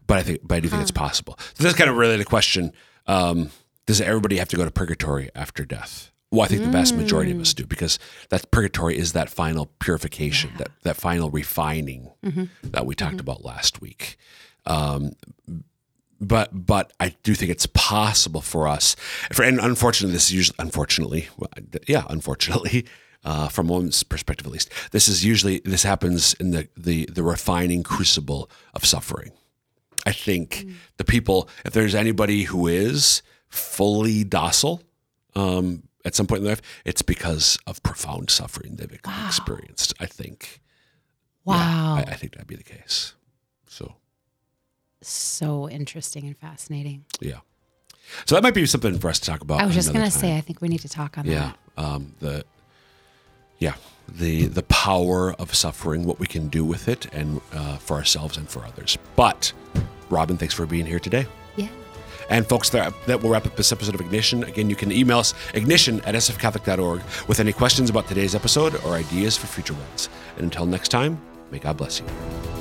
But 0.06 0.18
I 0.18 0.24
think, 0.24 0.42
but 0.44 0.56
I 0.56 0.60
do 0.60 0.68
think 0.68 0.82
it's 0.82 0.92
possible. 0.92 1.38
So 1.54 1.64
that's 1.64 1.76
kind 1.78 1.90
of 1.90 1.96
really 1.96 2.18
the 2.18 2.26
question: 2.26 2.74
um, 3.08 3.50
Does 3.86 4.02
everybody 4.02 4.38
have 4.38 4.50
to 4.50 4.58
go 4.58 4.66
to 4.66 4.72
purgatory 4.72 5.30
after 5.34 5.64
death? 5.66 6.12
Well, 6.30 6.42
I 6.42 6.48
think 6.48 6.62
the 6.64 6.70
vast 6.70 6.94
majority 6.94 7.32
of 7.32 7.40
us 7.40 7.54
do 7.54 7.66
because 7.66 8.00
that 8.30 8.52
purgatory 8.52 8.98
is 8.98 9.14
that 9.14 9.30
final 9.30 9.68
purification, 9.80 10.52
that 10.58 10.72
that 10.84 10.98
final 10.98 11.30
refining 11.30 12.12
that 12.64 12.86
we 12.86 12.96
talked 12.96 13.22
about 13.22 13.46
last 13.46 13.80
week. 13.82 14.18
Um, 14.66 15.14
but 16.20 16.50
but 16.66 16.92
I 17.00 17.16
do 17.24 17.34
think 17.34 17.52
it's 17.52 17.68
possible 17.68 18.42
for 18.42 18.68
us. 18.68 18.96
For 19.32 19.44
and 19.44 19.60
unfortunately, 19.60 20.14
this 20.14 20.26
is 20.26 20.34
usually 20.34 20.56
unfortunately, 20.60 21.30
yeah, 21.88 22.04
unfortunately, 22.10 22.86
uh, 23.24 23.48
from 23.48 23.70
one's 23.70 24.04
perspective 24.04 24.46
at 24.46 24.52
least, 24.52 24.70
this 24.92 25.08
is 25.08 25.24
usually 25.24 25.62
this 25.64 25.84
happens 25.84 26.34
in 26.36 26.52
the 26.52 26.68
the 26.76 27.06
the 27.06 27.24
refining 27.24 27.84
crucible 27.84 28.50
of 28.74 28.84
suffering. 28.86 29.32
I 30.06 30.12
think 30.12 30.66
the 30.98 31.04
people, 31.04 31.50
if 31.66 31.74
there's 31.74 31.96
anybody 31.96 32.44
who 32.44 32.68
is 32.68 33.22
fully 33.50 34.24
docile 34.24 34.82
um, 35.36 35.84
at 36.08 36.16
some 36.16 36.26
point 36.26 36.40
in 36.40 36.46
their 36.46 36.54
life, 36.54 36.62
it's 36.86 37.02
because 37.02 37.60
of 37.68 37.84
profound 37.84 38.30
suffering 38.32 38.78
they've 38.78 39.00
experienced. 39.26 39.94
I 40.00 40.06
think. 40.08 40.62
Yeah, 41.46 41.54
Wow. 41.54 41.96
I, 41.98 42.12
I 42.12 42.14
think 42.16 42.34
that'd 42.34 42.48
be 42.48 42.56
the 42.56 42.64
case. 42.64 43.14
So. 43.68 43.96
so 45.02 45.70
interesting 45.70 46.26
and 46.26 46.38
fascinating. 46.38 47.06
Yeah. 47.22 47.40
So 48.26 48.36
that 48.36 48.44
might 48.44 48.54
be 48.54 48.66
something 48.66 48.98
for 49.00 49.10
us 49.10 49.20
to 49.20 49.30
talk 49.30 49.42
about. 49.42 49.62
I 49.62 49.66
was 49.66 49.76
just 49.76 49.94
going 49.94 50.06
to 50.06 50.12
time. 50.12 50.20
say, 50.22 50.38
I 50.38 50.42
think 50.42 50.62
we 50.62 50.68
need 50.70 50.82
to 50.82 50.90
talk 50.90 51.18
on 51.18 51.26
yeah, 51.26 51.54
that. 51.76 51.84
um, 51.84 52.16
the 52.20 52.46
yeah 53.60 53.76
the 54.08 54.46
the 54.48 54.64
power 54.64 55.34
of 55.34 55.54
suffering, 55.54 56.06
what 56.06 56.20
we 56.20 56.28
can 56.28 56.48
do 56.48 56.64
with 56.64 56.88
it, 56.88 57.06
and 57.14 57.42
uh, 57.54 57.78
for 57.78 57.98
ourselves 57.98 58.38
and 58.38 58.50
for 58.50 58.64
others. 58.66 58.98
But 59.16 59.52
Robin, 60.10 60.38
thanks 60.38 60.54
for 60.54 60.66
being 60.66 60.86
here 60.86 61.00
today. 61.00 61.26
Yeah. 61.58 61.68
And 62.30 62.48
folks, 62.48 62.70
that, 62.72 62.94
that 63.06 63.22
will 63.22 63.30
wrap 63.30 63.46
up 63.46 63.56
this 63.56 63.72
episode 63.72 63.96
of 63.96 64.02
Ignition. 64.02 64.44
Again, 64.44 64.70
you 64.70 64.76
can 64.76 64.92
email 64.92 65.20
us 65.20 65.34
ignition 65.54 66.02
at 66.02 66.16
sfcatholic.org 66.16 67.02
with 67.28 67.40
any 67.40 67.54
questions 67.54 67.90
about 67.90 68.08
today's 68.08 68.36
episode 68.36 68.76
or 68.84 68.94
ideas 68.94 69.38
for 69.38 69.48
future 69.48 69.74
ones. 69.74 70.10
And 70.36 70.46
until 70.46 70.66
next 70.66 70.90
time, 70.90 71.22
may 71.52 71.60
God 71.60 71.78
bless 71.78 72.00
you. 72.00 72.57